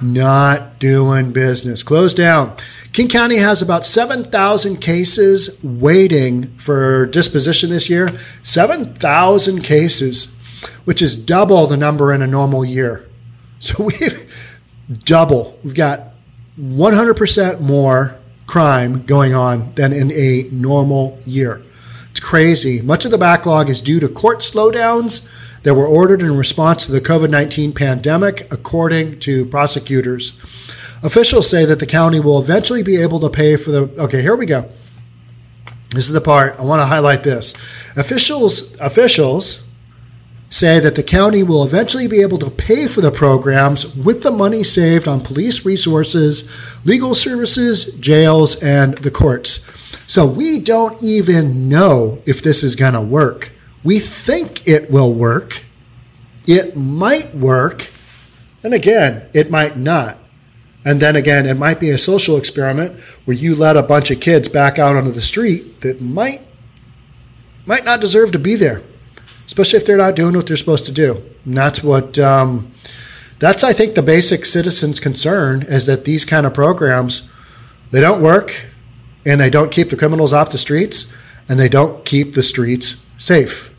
not 0.02 0.78
doing 0.78 1.32
business. 1.32 1.82
Closed 1.82 2.16
down. 2.16 2.56
King 2.92 3.08
County 3.08 3.36
has 3.36 3.62
about 3.62 3.86
7,000 3.86 4.76
cases 4.78 5.62
waiting 5.62 6.46
for 6.48 7.06
disposition 7.06 7.70
this 7.70 7.88
year. 7.88 8.08
7,000 8.42 9.62
cases, 9.62 10.38
which 10.84 11.00
is 11.00 11.16
double 11.16 11.66
the 11.66 11.76
number 11.76 12.12
in 12.12 12.22
a 12.22 12.26
normal 12.26 12.64
year. 12.64 13.08
So 13.62 13.84
we've 13.84 14.52
double. 15.04 15.56
We've 15.62 15.72
got 15.72 16.14
100% 16.58 17.60
more 17.60 18.18
crime 18.48 19.04
going 19.04 19.34
on 19.34 19.72
than 19.74 19.92
in 19.92 20.10
a 20.10 20.48
normal 20.50 21.20
year. 21.24 21.62
It's 22.10 22.18
crazy. 22.18 22.82
Much 22.82 23.04
of 23.04 23.12
the 23.12 23.18
backlog 23.18 23.70
is 23.70 23.80
due 23.80 24.00
to 24.00 24.08
court 24.08 24.40
slowdowns 24.40 25.30
that 25.62 25.74
were 25.74 25.86
ordered 25.86 26.22
in 26.22 26.36
response 26.36 26.86
to 26.86 26.92
the 26.92 27.00
COVID 27.00 27.30
19 27.30 27.72
pandemic, 27.72 28.52
according 28.52 29.20
to 29.20 29.46
prosecutors. 29.46 30.38
Officials 31.02 31.48
say 31.50 31.64
that 31.64 31.80
the 31.80 31.86
county 31.86 32.20
will 32.20 32.40
eventually 32.40 32.82
be 32.82 32.96
able 32.96 33.20
to 33.20 33.28
pay 33.28 33.56
for 33.56 33.70
the. 33.70 33.82
Okay, 34.02 34.22
here 34.22 34.36
we 34.36 34.46
go. 34.46 34.68
This 35.90 36.06
is 36.06 36.12
the 36.12 36.20
part 36.20 36.58
I 36.58 36.62
want 36.62 36.80
to 36.80 36.86
highlight 36.86 37.22
this. 37.22 37.54
Officials 37.96 38.78
officials 38.80 39.68
say 40.48 40.78
that 40.78 40.94
the 40.94 41.02
county 41.02 41.42
will 41.42 41.64
eventually 41.64 42.06
be 42.06 42.20
able 42.20 42.38
to 42.38 42.50
pay 42.50 42.86
for 42.86 43.00
the 43.00 43.10
programs 43.10 43.96
with 43.96 44.22
the 44.22 44.30
money 44.30 44.62
saved 44.62 45.08
on 45.08 45.20
police 45.20 45.64
resources, 45.64 46.78
legal 46.86 47.14
services, 47.14 47.96
jails, 47.98 48.62
and 48.62 48.98
the 48.98 49.10
courts. 49.10 49.68
So 50.12 50.26
we 50.26 50.58
don't 50.60 51.02
even 51.02 51.68
know 51.70 52.22
if 52.26 52.42
this 52.42 52.62
is 52.62 52.76
going 52.76 52.92
to 52.92 53.00
work. 53.00 53.50
We 53.84 53.98
think 53.98 54.66
it 54.66 54.90
will 54.90 55.12
work. 55.12 55.62
It 56.46 56.76
might 56.76 57.34
work. 57.34 57.88
And 58.62 58.74
again, 58.74 59.28
it 59.34 59.50
might 59.50 59.76
not. 59.76 60.18
And 60.84 61.00
then 61.00 61.16
again, 61.16 61.46
it 61.46 61.56
might 61.56 61.78
be 61.78 61.90
a 61.90 61.98
social 61.98 62.36
experiment 62.36 62.98
where 63.24 63.36
you 63.36 63.54
let 63.54 63.76
a 63.76 63.82
bunch 63.82 64.10
of 64.10 64.20
kids 64.20 64.48
back 64.48 64.78
out 64.78 64.96
onto 64.96 65.12
the 65.12 65.22
street 65.22 65.80
that 65.82 66.00
might 66.00 66.42
might 67.64 67.84
not 67.84 68.00
deserve 68.00 68.32
to 68.32 68.38
be 68.40 68.56
there, 68.56 68.82
especially 69.46 69.78
if 69.78 69.86
they're 69.86 69.96
not 69.96 70.16
doing 70.16 70.34
what 70.34 70.48
they're 70.48 70.56
supposed 70.56 70.84
to 70.86 70.92
do. 70.92 71.22
And 71.44 71.56
that's 71.56 71.82
what 71.82 72.18
um, 72.18 72.72
that's 73.38 73.62
I 73.62 73.72
think 73.72 73.94
the 73.94 74.02
basic 74.02 74.44
citizens' 74.44 74.98
concern 74.98 75.62
is 75.62 75.86
that 75.86 76.04
these 76.04 76.24
kind 76.24 76.46
of 76.46 76.54
programs 76.54 77.30
they 77.92 78.00
don't 78.00 78.22
work 78.22 78.66
and 79.24 79.40
they 79.40 79.50
don't 79.50 79.70
keep 79.70 79.90
the 79.90 79.96
criminals 79.96 80.32
off 80.32 80.50
the 80.50 80.58
streets 80.58 81.16
and 81.48 81.60
they 81.60 81.68
don't 81.68 82.04
keep 82.04 82.32
the 82.32 82.42
streets 82.42 83.08
safe. 83.18 83.71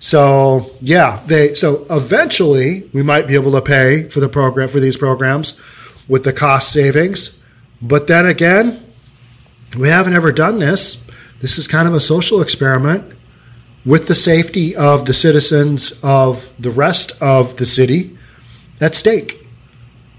So 0.00 0.66
yeah, 0.80 1.20
they 1.26 1.54
so 1.54 1.86
eventually 1.90 2.88
we 2.92 3.02
might 3.02 3.28
be 3.28 3.34
able 3.34 3.52
to 3.52 3.60
pay 3.60 4.08
for 4.08 4.20
the 4.20 4.28
program 4.28 4.68
for 4.68 4.80
these 4.80 4.96
programs 4.96 5.60
with 6.08 6.24
the 6.24 6.32
cost 6.32 6.72
savings. 6.72 7.44
But 7.82 8.06
then 8.06 8.26
again, 8.26 8.82
we 9.78 9.88
haven't 9.88 10.14
ever 10.14 10.32
done 10.32 10.58
this. 10.58 11.06
This 11.40 11.58
is 11.58 11.68
kind 11.68 11.86
of 11.86 11.94
a 11.94 12.00
social 12.00 12.40
experiment 12.40 13.14
with 13.84 14.08
the 14.08 14.14
safety 14.14 14.74
of 14.74 15.04
the 15.04 15.14
citizens 15.14 16.00
of 16.02 16.52
the 16.58 16.70
rest 16.70 17.20
of 17.22 17.58
the 17.58 17.66
city 17.66 18.16
at 18.80 18.94
stake. 18.94 19.36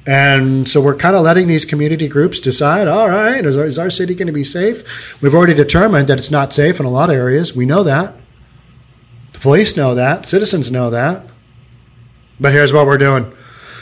And 0.07 0.67
so 0.67 0.81
we're 0.81 0.95
kind 0.95 1.15
of 1.15 1.21
letting 1.21 1.47
these 1.47 1.65
community 1.65 2.07
groups 2.07 2.39
decide 2.39 2.87
all 2.87 3.09
right, 3.09 3.43
is 3.45 3.57
our, 3.57 3.65
is 3.65 3.79
our 3.79 3.89
city 3.89 4.15
going 4.15 4.27
to 4.27 4.33
be 4.33 4.43
safe? 4.43 5.21
We've 5.21 5.33
already 5.33 5.53
determined 5.53 6.07
that 6.07 6.17
it's 6.17 6.31
not 6.31 6.53
safe 6.53 6.79
in 6.79 6.85
a 6.85 6.89
lot 6.89 7.09
of 7.09 7.15
areas. 7.15 7.55
We 7.55 7.65
know 7.65 7.83
that. 7.83 8.15
Police 9.41 9.75
know 9.75 9.95
that. 9.95 10.27
Citizens 10.27 10.71
know 10.71 10.89
that. 10.91 11.25
But 12.39 12.54
here's 12.54 12.71
what 12.73 12.86
we're 12.86 12.97
doing 12.97 13.34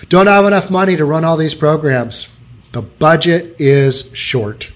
don't 0.07 0.27
have 0.27 0.45
enough 0.45 0.71
money 0.71 0.95
to 0.95 1.05
run 1.05 1.25
all 1.25 1.37
these 1.37 1.55
programs. 1.55 2.33
The 2.71 2.81
budget 2.81 3.55
is 3.59 4.15
short. 4.15 4.71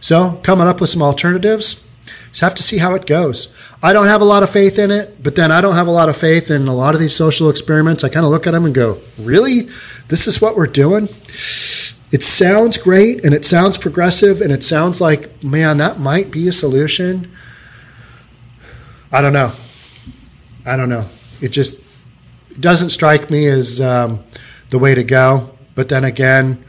So, 0.00 0.40
coming 0.42 0.66
up 0.66 0.80
with 0.80 0.90
some 0.90 1.02
alternatives. 1.02 1.90
Just 2.28 2.40
have 2.40 2.54
to 2.56 2.62
see 2.64 2.78
how 2.78 2.94
it 2.94 3.06
goes. 3.06 3.56
I 3.80 3.92
don't 3.92 4.06
have 4.06 4.20
a 4.20 4.24
lot 4.24 4.42
of 4.42 4.50
faith 4.50 4.78
in 4.78 4.90
it, 4.90 5.22
but 5.22 5.36
then 5.36 5.52
I 5.52 5.60
don't 5.60 5.74
have 5.76 5.86
a 5.86 5.92
lot 5.92 6.08
of 6.08 6.16
faith 6.16 6.50
in 6.50 6.66
a 6.66 6.74
lot 6.74 6.94
of 6.94 7.00
these 7.00 7.14
social 7.14 7.48
experiments. 7.48 8.02
I 8.02 8.08
kind 8.08 8.26
of 8.26 8.32
look 8.32 8.46
at 8.46 8.50
them 8.50 8.64
and 8.64 8.74
go, 8.74 8.98
really? 9.20 9.68
This 10.08 10.26
is 10.26 10.42
what 10.42 10.56
we're 10.56 10.66
doing? 10.66 11.04
It 11.04 12.22
sounds 12.22 12.76
great 12.76 13.24
and 13.24 13.32
it 13.32 13.44
sounds 13.44 13.78
progressive 13.78 14.40
and 14.40 14.50
it 14.50 14.64
sounds 14.64 15.00
like, 15.00 15.44
man, 15.44 15.76
that 15.78 16.00
might 16.00 16.30
be 16.30 16.48
a 16.48 16.52
solution. 16.52 17.30
I 19.12 19.20
don't 19.20 19.32
know. 19.32 19.52
I 20.64 20.76
don't 20.76 20.88
know. 20.88 21.06
It 21.40 21.48
just 21.48 21.80
doesn't 22.58 22.90
strike 22.90 23.30
me 23.30 23.46
as 23.46 23.80
um, 23.80 24.24
the 24.70 24.78
way 24.78 24.94
to 24.94 25.04
go. 25.04 25.50
But 25.74 25.88
then 25.88 26.04
again, 26.04 26.64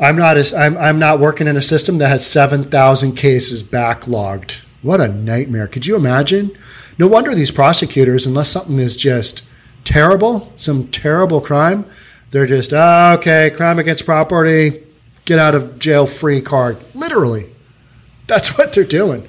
I'm 0.00 0.16
not 0.16 0.36
as, 0.36 0.52
I'm, 0.52 0.76
I'm 0.76 0.98
not 0.98 1.20
working 1.20 1.46
in 1.46 1.56
a 1.56 1.62
system 1.62 1.98
that 1.98 2.08
has 2.08 2.26
7,000 2.26 3.14
cases 3.14 3.62
backlogged. 3.62 4.62
What 4.82 5.00
a 5.00 5.08
nightmare. 5.08 5.68
Could 5.68 5.86
you 5.86 5.96
imagine? 5.96 6.50
No 6.98 7.08
wonder 7.08 7.34
these 7.34 7.50
prosecutors, 7.50 8.26
unless 8.26 8.50
something 8.50 8.78
is 8.78 8.96
just 8.96 9.46
terrible, 9.84 10.52
some 10.56 10.88
terrible 10.88 11.40
crime, 11.40 11.86
they're 12.30 12.46
just, 12.46 12.72
oh, 12.72 13.14
okay, 13.18 13.50
crime 13.50 13.78
against 13.78 14.04
property, 14.04 14.82
get 15.24 15.38
out 15.38 15.54
of 15.54 15.78
jail 15.78 16.06
free 16.06 16.40
card. 16.40 16.76
Literally. 16.94 17.50
That's 18.26 18.58
what 18.58 18.72
they're 18.72 18.84
doing. 18.84 19.26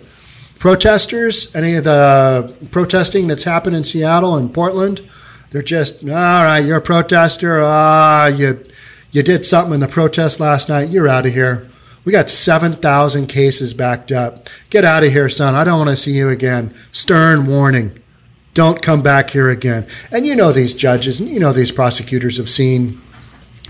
Protesters, 0.65 1.55
any 1.55 1.75
of 1.75 1.83
the 1.83 2.51
protesting 2.71 3.27
that's 3.27 3.43
happened 3.43 3.75
in 3.75 3.83
Seattle 3.83 4.35
and 4.35 4.51
Portland, 4.51 4.99
they're 5.51 5.61
just, 5.61 6.01
all 6.01 6.09
right, 6.09 6.57
you're 6.57 6.77
a 6.77 6.81
protester. 6.81 7.61
Ah, 7.61 8.25
you 8.25 8.65
you 9.11 9.21
did 9.21 9.45
something 9.45 9.75
in 9.75 9.79
the 9.79 9.87
protest 9.87 10.39
last 10.39 10.67
night. 10.67 10.89
You're 10.89 11.07
out 11.07 11.27
of 11.27 11.33
here. 11.33 11.67
We 12.03 12.11
got 12.11 12.31
7,000 12.31 13.27
cases 13.27 13.75
backed 13.75 14.11
up. 14.11 14.49
Get 14.71 14.83
out 14.83 15.03
of 15.03 15.11
here, 15.11 15.29
son. 15.29 15.53
I 15.53 15.65
don't 15.65 15.77
want 15.77 15.91
to 15.91 15.95
see 15.95 16.13
you 16.13 16.29
again. 16.29 16.73
Stern 16.91 17.45
warning. 17.45 18.01
Don't 18.55 18.81
come 18.81 19.03
back 19.03 19.29
here 19.29 19.51
again. 19.51 19.85
And 20.11 20.25
you 20.25 20.35
know 20.35 20.51
these 20.51 20.73
judges 20.73 21.19
and 21.19 21.29
you 21.29 21.39
know 21.39 21.53
these 21.53 21.71
prosecutors 21.71 22.37
have 22.37 22.49
seen 22.49 22.99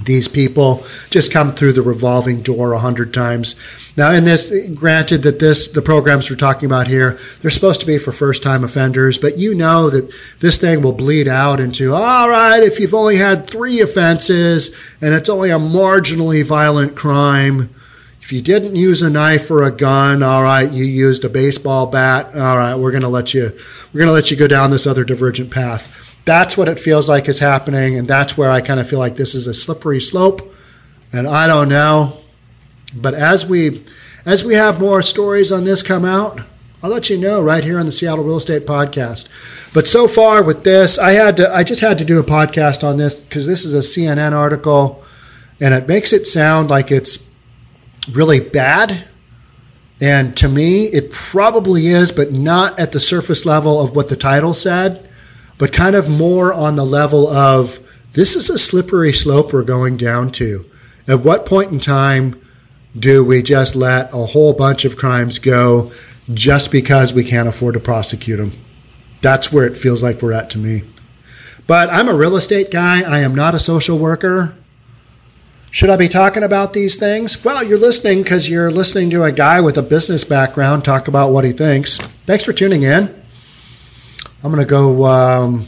these 0.04 0.28
people 0.28 0.84
just 1.10 1.32
come 1.32 1.54
through 1.54 1.74
the 1.74 1.82
revolving 1.82 2.42
door 2.42 2.74
a 2.74 2.80
hundred 2.80 3.14
times. 3.14 3.60
Now, 3.98 4.12
in 4.12 4.26
this, 4.26 4.54
granted 4.72 5.24
that 5.24 5.40
this 5.40 5.72
the 5.72 5.82
programs 5.82 6.30
we're 6.30 6.36
talking 6.36 6.66
about 6.66 6.88
here, 6.88 7.18
they're 7.42 7.52
supposed 7.52 7.80
to 7.82 7.88
be 7.88 7.98
for 7.98 8.12
first 8.12 8.44
time 8.44 8.64
offenders, 8.64 9.18
but 9.18 9.38
you 9.38 9.56
know 9.56 9.90
that 9.90 10.14
this 10.42 10.58
thing 10.58 10.82
will 10.82 10.92
bleed 10.92 11.28
out 11.28 11.60
into 11.60 11.94
all 11.94 12.30
right. 12.30 12.62
If 12.62 12.80
you've 12.80 12.94
only 12.94 13.16
had 13.16 13.48
three 13.48 13.80
offenses 13.80 14.78
and 15.02 15.14
it's 15.14 15.30
only 15.30 15.50
a 15.50 15.58
marginally 15.58 16.44
violent 16.44 16.96
crime, 16.96 17.70
if 18.22 18.34
you 18.34 18.42
didn't 18.42 18.76
use 18.76 19.02
a 19.02 19.10
knife 19.10 19.50
or 19.50 19.64
a 19.64 19.72
gun, 19.72 20.24
all 20.24 20.44
right, 20.44 20.70
you 20.70 20.84
used 20.84 21.24
a 21.24 21.30
baseball 21.30 21.86
bat, 21.86 22.36
all 22.36 22.58
right, 22.58 22.76
we're 22.76 22.92
going 22.92 23.04
to 23.04 23.08
let 23.08 23.34
you 23.34 23.52
we're 23.94 24.00
going 24.00 24.08
to 24.08 24.14
let 24.14 24.30
you 24.30 24.36
go 24.36 24.48
down 24.48 24.72
this 24.72 24.86
other 24.86 25.06
divergent 25.06 25.52
path. 25.52 26.05
That's 26.26 26.58
what 26.58 26.68
it 26.68 26.80
feels 26.80 27.08
like 27.08 27.30
is 27.30 27.40
happening, 27.40 27.98
and 27.98 28.08
that's 28.08 28.36
where 28.36 28.50
I 28.50 28.60
kind 28.60 28.80
of 28.80 28.90
feel 28.90 29.00
like 29.00 29.16
this 29.16 29.36
is 29.36 29.46
a 29.46 29.54
slippery 29.54 30.02
slope. 30.02 30.42
And 31.14 31.28
I 31.28 31.46
don't 31.46 31.70
know, 31.70 32.18
but 32.96 33.14
as 33.14 33.46
we 33.46 33.84
as 34.26 34.44
we 34.44 34.56
have 34.56 34.80
more 34.80 35.04
stories 35.04 35.52
on 35.52 35.66
this 35.66 35.84
come 35.84 36.04
out, 36.04 36.42
I'll 36.82 36.90
let 36.90 37.12
you 37.12 37.18
know 37.20 37.42
right 37.42 37.64
here 37.64 37.80
on 37.80 37.86
the 37.86 37.92
Seattle 37.92 38.24
Real 38.24 38.38
Estate 38.38 38.66
Podcast. 38.66 39.30
But 39.72 39.88
so 39.88 40.08
far 40.08 40.44
with 40.44 40.64
this, 40.64 40.98
I 40.98 41.12
had 41.12 41.38
to 41.38 41.54
I 41.54 41.64
just 41.64 41.82
had 41.82 42.00
to 42.00 42.06
do 42.06 42.20
a 42.20 42.24
podcast 42.24 42.84
on 42.84 42.98
this 42.98 43.22
because 43.22 43.46
this 43.46 43.64
is 43.64 43.76
a 43.76 43.80
CNN 43.80 44.34
article, 44.34 45.04
and 45.62 45.76
it 45.76 45.88
makes 45.88 46.12
it 46.12 46.26
sound 46.26 46.72
like 46.72 46.92
it's 46.92 47.32
really 48.12 48.40
bad. 48.40 49.06
And 50.02 50.36
to 50.38 50.50
me, 50.50 50.86
it 50.88 51.12
probably 51.12 51.88
is, 51.88 52.12
but 52.12 52.34
not 52.34 52.78
at 52.80 52.92
the 52.92 53.00
surface 53.00 53.46
level 53.46 53.80
of 53.80 53.96
what 53.96 54.08
the 54.08 54.16
title 54.16 54.54
said 54.54 55.05
but 55.58 55.74
kind 55.74 55.96
of 55.96 56.10
more 56.10 56.54
on 56.54 56.76
the 56.76 56.86
level 56.86 57.28
of 57.28 57.80
this 58.14 58.36
is 58.36 58.50
a 58.50 58.58
slippery 58.58 59.12
slope 59.12 59.52
we're 59.52 59.64
going 59.64 59.98
down 59.98 60.30
to. 60.32 60.66
At 61.08 61.20
what 61.20 61.46
point 61.46 61.72
in 61.72 61.80
time 61.80 62.40
do 62.98 63.24
we 63.24 63.42
just 63.42 63.76
let 63.76 64.14
a 64.14 64.26
whole 64.28 64.54
bunch 64.54 64.86
of 64.86 64.98
crimes 64.98 65.38
go 65.38 65.92
just 66.34 66.72
because 66.72 67.14
we 67.14 67.24
can't 67.24 67.50
afford 67.50 67.74
to 67.74 67.80
prosecute 67.80 68.38
them? 68.38 68.54
That's 69.22 69.52
where 69.52 69.66
it 69.66 69.78
feels 69.78 70.02
like 70.02 70.22
we're 70.22 70.34
at 70.34 70.50
to 70.52 70.58
me. 70.58 70.84
But 71.68 71.90
I'm 71.90 72.08
a 72.08 72.16
real 72.16 72.36
estate 72.36 72.72
guy, 72.72 73.02
I 73.02 73.20
am 73.20 73.36
not 73.36 73.56
a 73.56 73.60
social 73.60 73.98
worker. 73.98 74.56
Should 75.72 75.90
I 75.90 75.98
be 75.98 76.08
talking 76.08 76.44
about 76.44 76.72
these 76.72 76.98
things? 76.98 77.44
Well, 77.44 77.62
you're 77.62 77.78
listening 77.78 78.24
because 78.24 78.50
you're 78.50 78.72
listening 78.72 79.10
to 79.10 79.24
a 79.24 79.32
guy 79.32 79.60
with 79.60 79.78
a 79.78 79.84
business 79.84 80.24
background 80.24 80.86
talk 80.86 81.10
about 81.10 81.32
what 81.32 81.44
he 81.44 81.52
thinks. 81.52 81.98
Thanks 81.98 82.46
for 82.46 82.54
tuning 82.54 82.84
in. 82.84 83.25
I'm 84.46 84.52
to 84.56 84.66
go. 84.66 85.06
Um, 85.06 85.66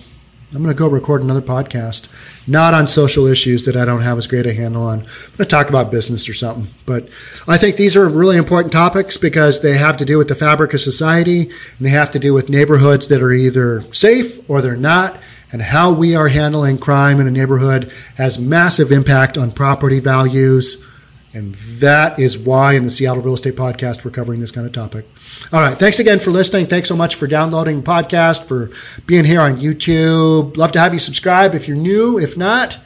I'm 0.54 0.64
to 0.64 0.74
go 0.76 0.88
record 0.88 1.24
another 1.24 1.42
podcast, 1.42 2.48
not 2.48 2.76
on 2.76 2.88
social 2.88 3.26
issues 3.26 3.66
that 3.66 3.76
I 3.76 3.86
don't 3.86 4.02
have 4.02 4.20
as 4.20 4.28
great 4.28 4.46
a 4.46 4.54
handle 4.54 4.84
on. 4.84 5.02
I'm 5.02 5.38
to 5.38 5.46
talk 5.46 5.68
about 5.68 5.92
business 5.92 6.30
or 6.30 6.36
something. 6.36 6.68
But 6.86 7.10
I 7.48 7.58
think 7.58 7.76
these 7.76 7.98
are 7.98 8.08
really 8.08 8.38
important 8.38 8.72
topics 8.72 9.18
because 9.18 9.62
they 9.62 9.78
have 9.78 9.98
to 9.98 10.06
do 10.06 10.20
with 10.20 10.28
the 10.28 10.36
fabric 10.36 10.76
of 10.76 10.80
society 10.80 11.42
and 11.42 11.80
they 11.80 11.90
have 11.90 12.12
to 12.12 12.20
do 12.20 12.36
with 12.36 12.50
neighborhoods 12.50 13.08
that 13.08 13.22
are 13.22 13.32
either 13.32 13.82
safe 13.92 14.48
or 14.48 14.62
they're 14.62 14.78
not. 14.78 15.18
And 15.52 15.64
how 15.64 15.92
we 15.92 16.16
are 16.16 16.28
handling 16.28 16.78
crime 16.78 17.20
in 17.20 17.26
a 17.26 17.32
neighborhood 17.32 17.92
has 18.18 18.38
massive 18.38 18.92
impact 18.92 19.40
on 19.40 19.52
property 19.52 20.00
values 20.00 20.88
and 21.34 21.56
that 21.56 22.20
is 22.20 22.38
why 22.38 22.74
in 22.74 22.84
the 22.84 22.92
Seattle 22.92 23.22
Real 23.22 23.34
Estate 23.34 23.56
Podcast, 23.56 24.04
we're 24.04 24.12
covering 24.12 24.40
this 24.40 24.52
kind 24.52 24.66
of 24.66 24.74
topic. 24.74 25.06
All 25.52 25.62
right. 25.62 25.78
Thanks 25.78 26.00
again 26.00 26.20
for 26.20 26.32
listening. 26.32 26.66
Thanks 26.66 26.90
so 26.90 26.96
much 26.96 27.16
for 27.16 27.28
downloading 27.28 27.82
the 27.82 27.88
podcast, 27.88 28.48
for 28.48 28.72
being 29.06 29.26
here 29.26 29.42
on 29.42 29.60
YouTube. 29.60 30.58
Love 30.58 30.72
to 30.72 30.80
have 30.80 30.94
you 30.94 31.00
subscribe 31.00 31.54
if 31.54 31.68
you're 31.68 31.78
new. 31.78 32.18
If 32.20 32.38
not, 32.38 32.80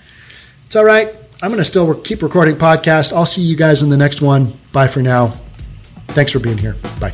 it's 0.65 0.75
all 0.75 0.85
right. 0.85 1.15
I'm 1.41 1.49
going 1.49 1.59
to 1.59 1.65
still 1.65 1.99
keep 2.01 2.21
recording 2.21 2.55
podcasts. 2.55 3.13
I'll 3.13 3.25
see 3.25 3.41
you 3.41 3.55
guys 3.55 3.81
in 3.81 3.89
the 3.89 3.97
next 3.97 4.21
one. 4.21 4.53
Bye 4.71 4.87
for 4.87 5.01
now. 5.01 5.29
Thanks 6.09 6.31
for 6.31 6.39
being 6.39 6.57
here. 6.57 6.75
Bye. 6.99 7.13